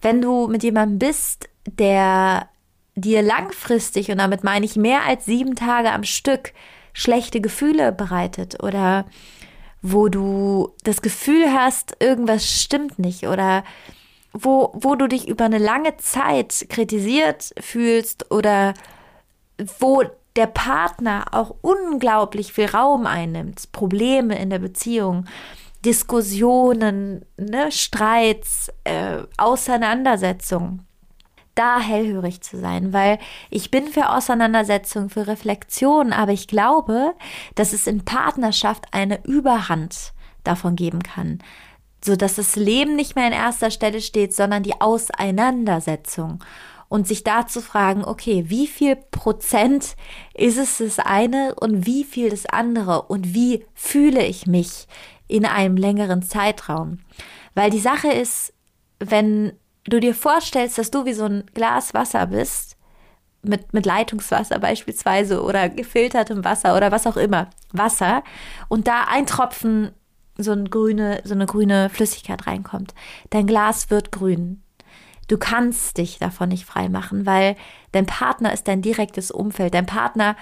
wenn 0.00 0.20
du 0.20 0.46
mit 0.46 0.62
jemandem 0.62 0.98
bist, 0.98 1.48
der 1.66 2.48
dir 2.94 3.22
langfristig, 3.22 4.10
und 4.10 4.18
damit 4.18 4.44
meine 4.44 4.64
ich 4.64 4.76
mehr 4.76 5.04
als 5.04 5.24
sieben 5.24 5.54
Tage 5.56 5.92
am 5.92 6.04
Stück, 6.04 6.52
schlechte 6.92 7.40
Gefühle 7.40 7.92
bereitet 7.92 8.62
oder 8.62 9.06
wo 9.82 10.08
du 10.08 10.74
das 10.84 11.02
Gefühl 11.02 11.52
hast, 11.52 11.96
irgendwas 12.00 12.46
stimmt 12.46 12.98
nicht 12.98 13.26
oder 13.26 13.64
wo, 14.32 14.72
wo 14.74 14.94
du 14.94 15.06
dich 15.06 15.28
über 15.28 15.44
eine 15.44 15.58
lange 15.58 15.96
Zeit 15.96 16.66
kritisiert 16.68 17.52
fühlst 17.60 18.30
oder 18.30 18.74
wo 19.78 20.02
der 20.36 20.46
Partner 20.46 21.26
auch 21.32 21.56
unglaublich 21.62 22.52
viel 22.52 22.66
Raum 22.66 23.06
einnimmt, 23.06 23.72
Probleme 23.72 24.38
in 24.38 24.50
der 24.50 24.60
Beziehung, 24.60 25.26
Diskussionen, 25.84 27.24
ne, 27.36 27.70
Streits, 27.72 28.72
äh, 28.84 29.22
Auseinandersetzungen, 29.36 30.86
da 31.58 31.80
hellhörig 31.80 32.40
zu 32.40 32.58
sein, 32.58 32.92
weil 32.92 33.18
ich 33.50 33.70
bin 33.70 33.88
für 33.88 34.10
Auseinandersetzung, 34.10 35.10
für 35.10 35.26
Reflexion, 35.26 36.12
aber 36.12 36.32
ich 36.32 36.46
glaube, 36.46 37.14
dass 37.54 37.72
es 37.72 37.86
in 37.86 38.04
Partnerschaft 38.04 38.86
eine 38.92 39.24
Überhand 39.24 40.12
davon 40.44 40.76
geben 40.76 41.02
kann, 41.02 41.40
so 42.02 42.16
dass 42.16 42.36
das 42.36 42.56
Leben 42.56 42.96
nicht 42.96 43.16
mehr 43.16 43.26
in 43.26 43.32
erster 43.32 43.70
Stelle 43.70 44.00
steht, 44.00 44.34
sondern 44.34 44.62
die 44.62 44.80
Auseinandersetzung. 44.80 46.42
Und 46.90 47.06
sich 47.06 47.22
da 47.22 47.46
zu 47.46 47.60
fragen, 47.60 48.02
okay, 48.02 48.46
wie 48.48 48.66
viel 48.66 48.96
Prozent 48.96 49.94
ist 50.32 50.56
es 50.56 50.78
das 50.78 50.98
eine 50.98 51.54
und 51.56 51.84
wie 51.84 52.02
viel 52.02 52.30
das 52.30 52.46
andere? 52.46 53.02
Und 53.02 53.34
wie 53.34 53.66
fühle 53.74 54.24
ich 54.24 54.46
mich 54.46 54.86
in 55.26 55.44
einem 55.44 55.76
längeren 55.76 56.22
Zeitraum? 56.22 57.00
Weil 57.54 57.68
die 57.68 57.78
Sache 57.78 58.08
ist, 58.08 58.54
wenn 59.00 59.52
du 59.88 60.00
dir 60.00 60.14
vorstellst, 60.14 60.78
dass 60.78 60.90
du 60.90 61.04
wie 61.04 61.12
so 61.12 61.24
ein 61.24 61.44
Glas 61.54 61.94
Wasser 61.94 62.26
bist, 62.26 62.76
mit, 63.42 63.72
mit 63.72 63.86
Leitungswasser 63.86 64.58
beispielsweise 64.58 65.42
oder 65.42 65.68
gefiltertem 65.68 66.44
Wasser 66.44 66.76
oder 66.76 66.90
was 66.90 67.06
auch 67.06 67.16
immer, 67.16 67.48
Wasser, 67.72 68.22
und 68.68 68.88
da 68.88 69.04
ein 69.08 69.26
Tropfen 69.26 69.92
so, 70.36 70.52
ein 70.52 70.70
grüne, 70.70 71.20
so 71.24 71.34
eine 71.34 71.46
grüne 71.46 71.90
Flüssigkeit 71.90 72.46
reinkommt, 72.46 72.94
dein 73.30 73.46
Glas 73.46 73.90
wird 73.90 74.12
grün. 74.12 74.62
Du 75.26 75.36
kannst 75.36 75.98
dich 75.98 76.18
davon 76.18 76.48
nicht 76.48 76.64
freimachen, 76.64 77.26
weil 77.26 77.56
dein 77.92 78.06
Partner 78.06 78.52
ist 78.52 78.66
dein 78.66 78.80
direktes 78.80 79.30
Umfeld. 79.30 79.74
Dein 79.74 79.84
Partner 79.84 80.36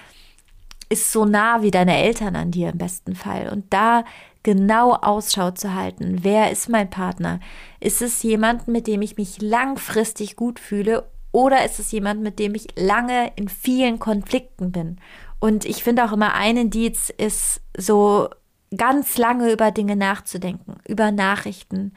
ist 0.87 1.11
so 1.11 1.25
nah 1.25 1.61
wie 1.61 1.71
deine 1.71 1.97
Eltern 1.97 2.37
an 2.37 2.51
dir 2.51 2.69
im 2.69 2.77
besten 2.77 3.13
Fall. 3.13 3.49
Und 3.49 3.65
da 3.73 4.05
genau 4.47 4.93
Ausschau 4.93 5.51
zu 5.51 5.75
halten, 5.75 6.19
wer 6.21 6.51
ist 6.51 6.69
mein 6.69 6.89
Partner? 6.89 7.41
Ist 7.81 8.01
es 8.01 8.23
jemand, 8.23 8.69
mit 8.69 8.87
dem 8.87 9.01
ich 9.01 9.17
mich 9.17 9.41
langfristig 9.41 10.37
gut 10.37 10.57
fühle 10.57 11.11
oder 11.33 11.65
ist 11.65 11.79
es 11.79 11.91
jemand, 11.91 12.21
mit 12.21 12.39
dem 12.39 12.55
ich 12.55 12.67
lange 12.77 13.29
in 13.35 13.49
vielen 13.49 13.99
Konflikten 13.99 14.71
bin? 14.71 15.01
Und 15.41 15.65
ich 15.65 15.83
finde 15.83 16.05
auch 16.05 16.13
immer 16.13 16.33
ein 16.33 16.55
Indiz 16.55 17.09
ist 17.09 17.59
so 17.75 18.29
ganz 18.77 19.17
lange 19.17 19.51
über 19.51 19.71
Dinge 19.71 19.97
nachzudenken, 19.97 20.77
über 20.87 21.11
Nachrichten, 21.11 21.93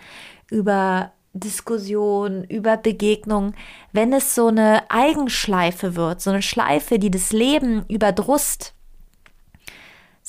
über 0.50 1.12
Diskussion, 1.32 2.42
über 2.42 2.76
Begegnung, 2.76 3.54
wenn 3.92 4.12
es 4.12 4.34
so 4.34 4.48
eine 4.48 4.90
Eigenschleife 4.90 5.94
wird, 5.94 6.20
so 6.20 6.30
eine 6.30 6.42
Schleife, 6.42 6.98
die 6.98 7.12
das 7.12 7.30
Leben 7.30 7.84
überdrust, 7.86 8.74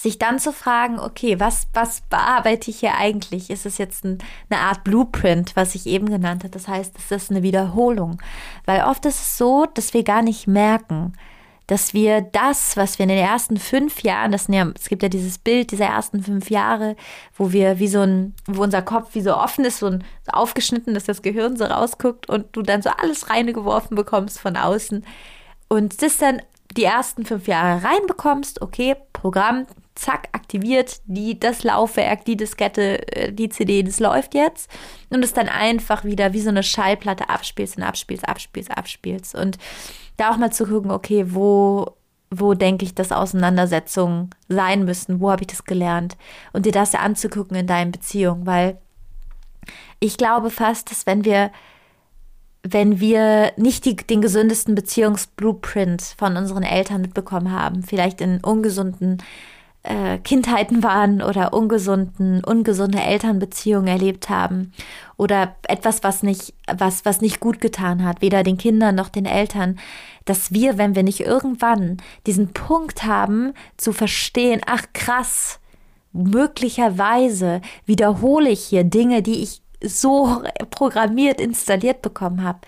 sich 0.02 0.18
dann 0.18 0.40
zu 0.40 0.52
fragen, 0.52 1.00
okay, 1.00 1.40
was, 1.40 1.68
was 1.74 2.02
bearbeite 2.02 2.72
ich 2.72 2.80
hier 2.80 2.96
eigentlich? 2.96 3.50
Ist 3.50 3.66
es 3.66 3.78
jetzt 3.78 4.04
ein, 4.04 4.18
eine 4.50 4.62
Art 4.62 4.84
Blueprint, 4.84 5.56
was 5.56 5.76
ich 5.76 5.86
eben 5.86 6.10
genannt 6.10 6.44
habe? 6.44 6.52
Das 6.52 6.68
heißt, 6.68 6.96
ist 7.12 7.30
eine 7.30 7.44
Wiederholung. 7.44 8.20
Weil 8.66 8.84
oft 8.84 9.06
ist 9.06 9.22
es 9.22 9.38
so, 9.38 9.68
dass 9.74 9.94
wir 9.94 10.04
gar 10.04 10.24
nicht 10.24 10.48
merken, 10.48 11.14
dass 11.68 11.94
wir 11.94 12.22
das, 12.22 12.76
was 12.76 12.98
wir 12.98 13.04
in 13.04 13.10
den 13.10 13.20
ersten 13.20 13.58
fünf 13.58 14.02
Jahren, 14.02 14.32
das 14.32 14.48
ja, 14.48 14.68
es 14.76 14.90
gibt 14.90 15.04
ja 15.04 15.10
dieses 15.10 15.38
Bild 15.38 15.72
dieser 15.72 15.86
ersten 15.86 16.24
fünf 16.24 16.50
Jahre, 16.50 16.96
wo 17.36 17.52
wir 17.52 17.80
wie 17.80 17.88
so 17.88 18.02
ein, 18.02 18.34
wo 18.48 18.64
unser 18.64 18.82
Kopf 18.82 19.14
wie 19.14 19.22
so 19.22 19.38
offen 19.38 19.64
ist, 19.66 19.80
so, 19.80 19.86
ein, 19.86 20.04
so 20.26 20.32
aufgeschnitten, 20.32 20.96
dass 20.96 21.06
das 21.06 21.22
Gehirn 21.22 21.56
so 21.56 21.66
rausguckt 21.66 22.28
und 22.28 22.48
du 22.54 22.62
dann 22.62 22.82
so 22.82 22.90
alles 22.90 23.30
reingeworfen 23.30 23.96
bekommst 23.96 24.40
von 24.40 24.58
außen 24.58 25.06
und 25.70 26.02
das 26.02 26.18
dann 26.18 26.42
die 26.76 26.84
ersten 26.84 27.26
fünf 27.26 27.48
Jahre 27.48 27.84
reinbekommst, 27.84 28.62
okay, 28.62 28.96
Programm, 29.14 29.66
zack, 29.96 30.30
aktiviert 30.32 31.02
die, 31.06 31.40
das 31.40 31.64
Laufwerk, 31.64 32.26
die 32.26 32.38
Diskette, 32.38 33.08
äh, 33.16 33.34
die 33.34 33.50
CD, 33.50 33.84
das 33.84 34.00
läuft 34.00 34.34
jetzt. 34.34 34.70
Und 35.10 35.24
es 35.24 35.34
dann 35.34 35.50
einfach 35.50 36.04
wieder 36.04 36.34
wie 36.34 36.42
so 36.42 36.50
eine 36.50 36.64
Schallplatte 36.64 37.30
abspielst 37.30 37.78
und 37.78 37.84
abspielst, 37.84 38.28
abspielst, 38.28 38.72
abspielst. 38.72 39.36
Und 39.36 39.58
da 40.18 40.32
auch 40.32 40.38
mal 40.38 40.52
zu 40.52 40.66
gucken, 40.66 40.92
okay, 40.92 41.26
wo, 41.30 41.98
wo 42.30 42.54
denke 42.54 42.86
ich, 42.86 42.96
dass 42.96 43.12
Auseinandersetzungen 43.12 44.30
sein 44.48 44.86
müssen, 44.86 45.20
wo 45.20 45.32
habe 45.32 45.44
ich 45.44 45.48
das 45.48 45.66
gelernt? 45.66 46.18
Und 46.54 46.66
dir 46.66 46.72
das 46.72 46.94
ja 46.94 47.00
anzugucken 47.02 47.58
in 47.58 47.68
deinen 47.68 47.92
Beziehungen, 47.92 48.46
weil 48.46 48.78
ich 50.00 50.18
glaube 50.18 50.50
fast, 50.50 50.90
dass 50.92 51.06
wenn 51.06 51.26
wir 51.26 51.52
wenn 52.64 53.00
wir 53.00 53.54
nicht 53.58 53.86
die, 53.86 53.96
den 53.96 54.22
gesündesten 54.22 54.76
Beziehungsblueprint 54.76 56.16
von 56.18 56.38
unseren 56.38 56.62
Eltern 56.62 57.02
mitbekommen 57.02 57.52
haben, 57.52 57.82
vielleicht 57.82 58.22
in 58.22 58.40
ungesunden 58.44 59.18
äh, 59.84 60.20
Kindheiten 60.20 60.84
waren 60.84 61.22
oder 61.22 61.54
ungesunden, 61.54 62.44
ungesunde 62.44 63.00
Elternbeziehungen 63.00 63.88
erlebt 63.88 64.30
haben 64.30 64.74
oder 65.18 65.56
etwas, 65.68 66.04
was 66.04 66.24
nicht, 66.24 66.54
was, 66.72 67.04
was 67.06 67.22
nicht 67.22 67.40
gut 67.40 67.62
getan 67.62 68.04
hat, 68.04 68.22
weder 68.22 68.44
den 68.44 68.58
Kindern 68.58 68.96
noch 68.96 69.10
den 69.10 69.26
Eltern, 69.26 69.80
dass 70.26 70.52
wir, 70.52 70.78
wenn 70.78 70.96
wir 70.96 71.04
nicht 71.04 71.22
irgendwann 71.22 71.98
diesen 72.28 72.54
Punkt 72.54 73.04
haben, 73.04 73.54
zu 73.78 73.92
verstehen, 73.92 74.62
ach 74.66 74.84
krass, 74.94 75.60
möglicherweise 76.14 77.62
wiederhole 77.86 78.50
ich 78.50 78.64
hier 78.64 78.84
Dinge, 78.84 79.24
die 79.24 79.42
ich 79.42 79.62
so 79.84 80.44
programmiert, 80.70 81.42
installiert 81.42 82.04
bekommen 82.04 82.44
habe, 82.44 82.60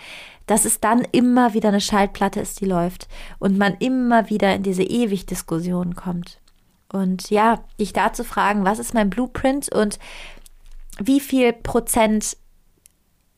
dass 0.48 0.66
es 0.66 0.80
dann 0.80 1.06
immer 1.12 1.54
wieder 1.54 1.70
eine 1.70 1.80
Schaltplatte 1.82 2.40
ist, 2.40 2.60
die 2.60 2.66
läuft 2.66 3.08
und 3.38 3.58
man 3.58 3.76
immer 3.76 4.30
wieder 4.32 4.56
in 4.56 4.64
diese 4.64 4.84
ewig 4.84 5.28
Diskussion 5.28 5.96
kommt. 5.96 6.40
Und 6.94 7.32
ja, 7.32 7.60
dich 7.80 7.92
da 7.92 8.14
zu 8.14 8.24
fragen, 8.24 8.64
was 8.64 8.80
ist 8.80 8.94
mein 8.94 9.10
Blueprint 9.10 9.74
und 9.74 10.00
wie 11.00 11.20
viel 11.20 11.52
Prozent 11.52 12.38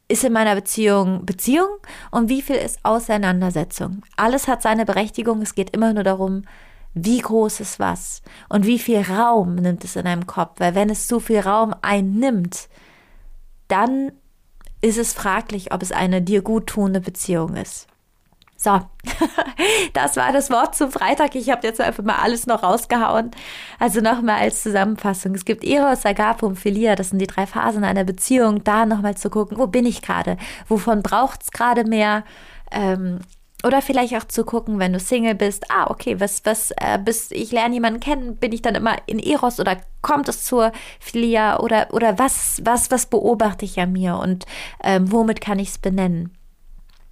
ist 0.08 0.24
in 0.24 0.34
meiner 0.34 0.56
Beziehung 0.56 1.26
Beziehung 1.26 1.70
und 2.12 2.30
wie 2.30 2.41
viel 2.41 2.58
ist 2.58 2.80
Auseinandersetzung. 2.84 4.04
Alles 4.18 4.48
hat 4.48 4.62
seine 4.62 4.86
Berechtigung. 4.86 5.41
Es 5.41 5.56
geht 5.56 5.72
immer 5.72 5.94
nur 5.94 6.04
darum, 6.04 6.44
wie 6.94 7.20
groß 7.20 7.62
ist 7.62 7.80
was 7.80 8.22
und 8.50 8.65
wie 8.65 8.78
viel 8.78 9.02
Raum 9.02 9.56
nimmt 9.56 9.84
es 9.84 9.96
in 9.96 10.06
einem 10.06 10.28
Kopf. 10.28 10.60
Weil 10.60 10.76
wenn 10.76 10.89
es 10.89 11.08
zu 11.08 11.22
viel 11.22 11.39
Raum 11.39 11.74
einnimmt, 11.82 12.68
dann 13.70 14.12
ist 14.82 14.98
es 14.98 15.13
fraglich, 15.13 15.74
ob 15.74 15.82
es 15.82 15.94
eine 15.94 16.22
dir 16.22 16.41
gut 16.41 16.68
tuende 16.68 17.00
Beziehung 17.02 17.56
ist. 17.56 17.88
So, 18.65 18.82
das 19.93 20.17
war 20.17 20.34
das 20.34 20.49
Wort 20.49 20.75
zum 20.75 20.91
Freitag. 20.91 21.36
Ich 21.36 21.51
habe 21.51 21.67
jetzt 21.67 21.80
einfach 21.80 22.04
mal 22.04 22.15
alles 22.15 22.47
noch 22.47 22.63
rausgehauen. 22.63 23.30
Also 23.78 24.01
nochmal 24.01 24.39
als 24.39 24.63
Zusammenfassung. 24.63 25.36
Es 25.36 25.45
gibt 25.45 25.63
Eros, 25.63 26.04
Agape 26.04 26.47
und 26.47 26.56
Philia. 26.56 26.95
Das 26.95 27.12
sind 27.12 27.19
die 27.19 27.28
drei 27.28 27.45
Phasen 27.45 27.84
einer 27.84 28.06
Beziehung. 28.06 28.63
Da 28.63 28.88
nochmal 28.88 29.15
zu 29.17 29.30
gucken, 29.30 29.60
wo 29.60 29.67
bin 29.67 29.86
ich 29.86 30.01
gerade? 30.01 30.38
Wovon 30.67 31.04
braucht 31.04 31.43
es 31.43 31.51
gerade 31.51 31.84
mehr? 31.84 32.23
Ähm, 32.71 33.19
oder 33.63 33.84
vielleicht 33.84 34.15
auch 34.15 34.23
zu 34.23 34.43
gucken, 34.43 34.80
wenn 34.80 34.93
du 34.93 34.99
Single 34.99 35.36
bist, 35.36 35.69
ah, 35.69 35.91
okay, 35.91 36.19
was, 36.19 36.43
was, 36.43 36.71
äh, 36.71 36.97
bis 36.97 37.30
ich 37.30 37.51
lerne 37.51 37.75
jemanden 37.75 37.99
kennen, 37.99 38.38
bin 38.38 38.51
ich 38.51 38.63
dann 38.63 38.73
immer 38.73 38.95
in 39.06 39.19
Eros 39.19 39.60
oder 39.60 39.78
kommt 40.01 40.28
es 40.28 40.43
zur 40.43 40.71
Philia 40.99 41.60
oder, 41.60 41.89
oder 41.91 42.17
was, 42.17 42.62
was, 42.63 42.89
was 42.89 43.06
beobachte 43.06 43.65
ich 43.65 43.80
an 43.80 43.91
mir 43.91 44.17
und 44.17 44.47
ähm, 44.84 45.12
womit 45.12 45.39
kann 45.39 45.60
ich 45.60 45.69
es 45.69 45.78
benennen? 45.78 46.36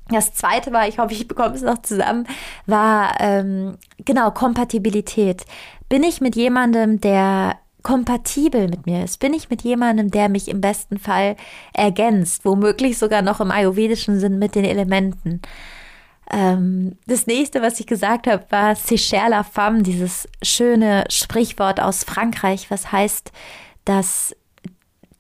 Das 0.10 0.34
zweite 0.34 0.72
war, 0.74 0.88
ich 0.88 1.00
hoffe, 1.00 1.14
ich 1.14 1.28
bekomme 1.28 1.56
es 1.56 1.62
noch 1.62 1.82
zusammen, 1.82 2.28
war 2.66 3.16
ähm, 3.20 3.78
genau 4.04 4.32
Kompatibilität. 4.32 5.46
Bin 5.88 6.04
ich 6.04 6.22
mit 6.22 6.36
jemandem, 6.36 7.00
der 7.00 7.58
kompatibel 7.84 8.68
mit 8.68 8.86
mir 8.86 9.04
ist? 9.04 9.20
Bin 9.20 9.34
ich 9.34 9.50
mit 9.50 9.62
jemandem, 9.62 10.10
der 10.10 10.30
mich 10.30 10.48
im 10.48 10.62
besten 10.62 10.98
Fall 10.98 11.36
ergänzt, 11.74 12.46
womöglich 12.46 12.98
sogar 12.98 13.22
noch 13.22 13.40
im 13.42 13.52
ayurvedischen 13.52 14.20
Sinn 14.20 14.40
mit 14.40 14.56
den 14.56 14.66
Elementen? 14.66 15.42
Ähm, 16.32 16.98
das 17.06 17.28
nächste, 17.28 17.62
was 17.62 17.80
ich 17.80 17.88
gesagt 17.88 18.28
habe, 18.28 18.46
war 18.50 18.74
C'est 18.76 19.30
la 19.30 19.44
femme, 19.44 19.84
dieses 19.84 20.28
schöne 20.42 21.04
Sprichwort 21.10 21.80
aus 21.80 22.04
Frankreich, 22.04 22.72
was 22.72 22.92
heißt, 22.92 23.32
dass 23.86 24.36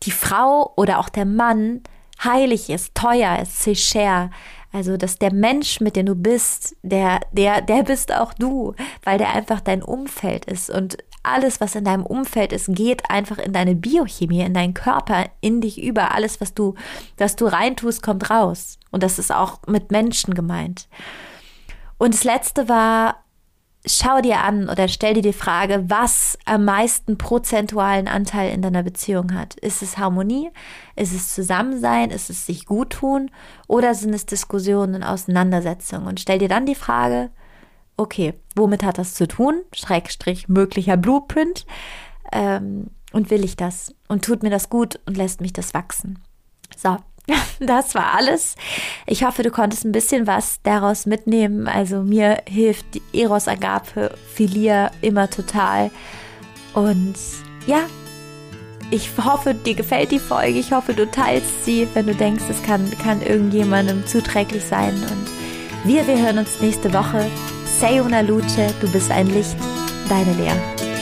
die 0.03 0.11
Frau 0.11 0.73
oder 0.75 0.99
auch 0.99 1.09
der 1.09 1.25
Mann 1.25 1.81
heilig 2.23 2.69
ist, 2.69 2.95
teuer 2.95 3.39
ist, 3.39 3.77
cher. 3.77 4.31
Also, 4.73 4.97
dass 4.97 5.19
der 5.19 5.31
Mensch, 5.31 5.79
mit 5.81 5.95
dem 5.95 6.07
du 6.07 6.15
bist, 6.15 6.75
der, 6.81 7.21
der, 7.31 7.61
der 7.61 7.83
bist 7.83 8.11
auch 8.11 8.33
du, 8.33 8.73
weil 9.03 9.19
der 9.19 9.29
einfach 9.31 9.61
dein 9.61 9.83
Umfeld 9.83 10.45
ist. 10.45 10.71
Und 10.71 10.97
alles, 11.21 11.61
was 11.61 11.75
in 11.75 11.85
deinem 11.85 12.05
Umfeld 12.05 12.51
ist, 12.51 12.73
geht 12.73 13.07
einfach 13.09 13.37
in 13.37 13.53
deine 13.53 13.75
Biochemie, 13.75 14.41
in 14.41 14.55
deinen 14.55 14.73
Körper, 14.73 15.25
in 15.41 15.61
dich 15.61 15.81
über. 15.81 16.15
Alles, 16.15 16.41
was 16.41 16.55
du, 16.55 16.73
was 17.17 17.35
du 17.35 17.45
reintust, 17.45 18.01
kommt 18.01 18.31
raus. 18.31 18.79
Und 18.89 19.03
das 19.03 19.19
ist 19.19 19.31
auch 19.31 19.59
mit 19.67 19.91
Menschen 19.91 20.33
gemeint. 20.33 20.87
Und 21.99 22.15
das 22.15 22.23
letzte 22.23 22.67
war, 22.67 23.22
schau 23.85 24.21
dir 24.21 24.39
an 24.39 24.69
oder 24.69 24.87
stell 24.87 25.13
dir 25.13 25.21
die 25.21 25.33
Frage, 25.33 25.85
was 25.89 26.37
am 26.45 26.65
meisten 26.65 27.17
prozentualen 27.17 28.07
Anteil 28.07 28.53
in 28.53 28.61
deiner 28.61 28.83
Beziehung 28.83 29.33
hat. 29.33 29.55
Ist 29.55 29.81
es 29.81 29.97
Harmonie? 29.97 30.51
Ist 30.95 31.13
es 31.13 31.33
Zusammensein? 31.33 32.09
Ist 32.09 32.29
es 32.29 32.45
sich 32.45 32.65
gut 32.65 32.91
tun? 32.91 33.29
Oder 33.67 33.93
sind 33.93 34.13
es 34.13 34.25
Diskussionen 34.25 34.95
und 34.95 35.03
Auseinandersetzungen? 35.03 36.07
Und 36.07 36.19
stell 36.19 36.39
dir 36.39 36.47
dann 36.47 36.65
die 36.65 36.75
Frage, 36.75 37.29
okay, 37.97 38.33
womit 38.55 38.83
hat 38.83 38.97
das 38.97 39.15
zu 39.15 39.27
tun? 39.27 39.61
Schrägstrich 39.73 40.47
möglicher 40.47 40.97
Blueprint. 40.97 41.65
Ähm, 42.31 42.87
und 43.11 43.29
will 43.29 43.43
ich 43.43 43.57
das? 43.57 43.93
Und 44.07 44.25
tut 44.25 44.43
mir 44.43 44.49
das 44.49 44.69
gut 44.69 44.99
und 45.05 45.17
lässt 45.17 45.41
mich 45.41 45.53
das 45.53 45.73
wachsen? 45.73 46.19
So, 46.75 46.97
das 47.59 47.95
war 47.95 48.13
alles. 48.15 48.55
Ich 49.05 49.23
hoffe, 49.23 49.43
du 49.43 49.51
konntest 49.51 49.85
ein 49.85 49.91
bisschen 49.91 50.27
was 50.27 50.59
daraus 50.63 51.05
mitnehmen. 51.05 51.67
Also 51.67 52.03
mir 52.03 52.41
hilft 52.47 52.85
die 52.93 53.21
Eros 53.21 53.47
Agape 53.47 54.11
Philia 54.33 54.91
immer 55.01 55.29
total. 55.29 55.91
Und 56.73 57.15
ja, 57.65 57.81
ich 58.91 59.09
hoffe, 59.23 59.53
dir 59.53 59.75
gefällt 59.75 60.11
die 60.11 60.19
Folge. 60.19 60.59
Ich 60.59 60.71
hoffe, 60.71 60.93
du 60.93 61.09
teilst 61.09 61.65
sie, 61.65 61.87
wenn 61.93 62.07
du 62.07 62.15
denkst, 62.15 62.43
es 62.49 62.61
kann, 62.63 62.89
kann 63.01 63.21
irgendjemandem 63.21 64.05
zuträglich 64.05 64.63
sein. 64.63 64.93
Und 64.93 65.89
wir, 65.89 66.05
wir 66.07 66.17
hören 66.17 66.39
uns 66.39 66.59
nächste 66.61 66.93
Woche. 66.93 67.25
Sayona 67.79 68.21
Luce, 68.21 68.73
du 68.81 68.91
bist 68.91 69.11
ein 69.11 69.27
Licht. 69.27 69.57
Deine 70.09 70.33
Lea. 70.33 70.92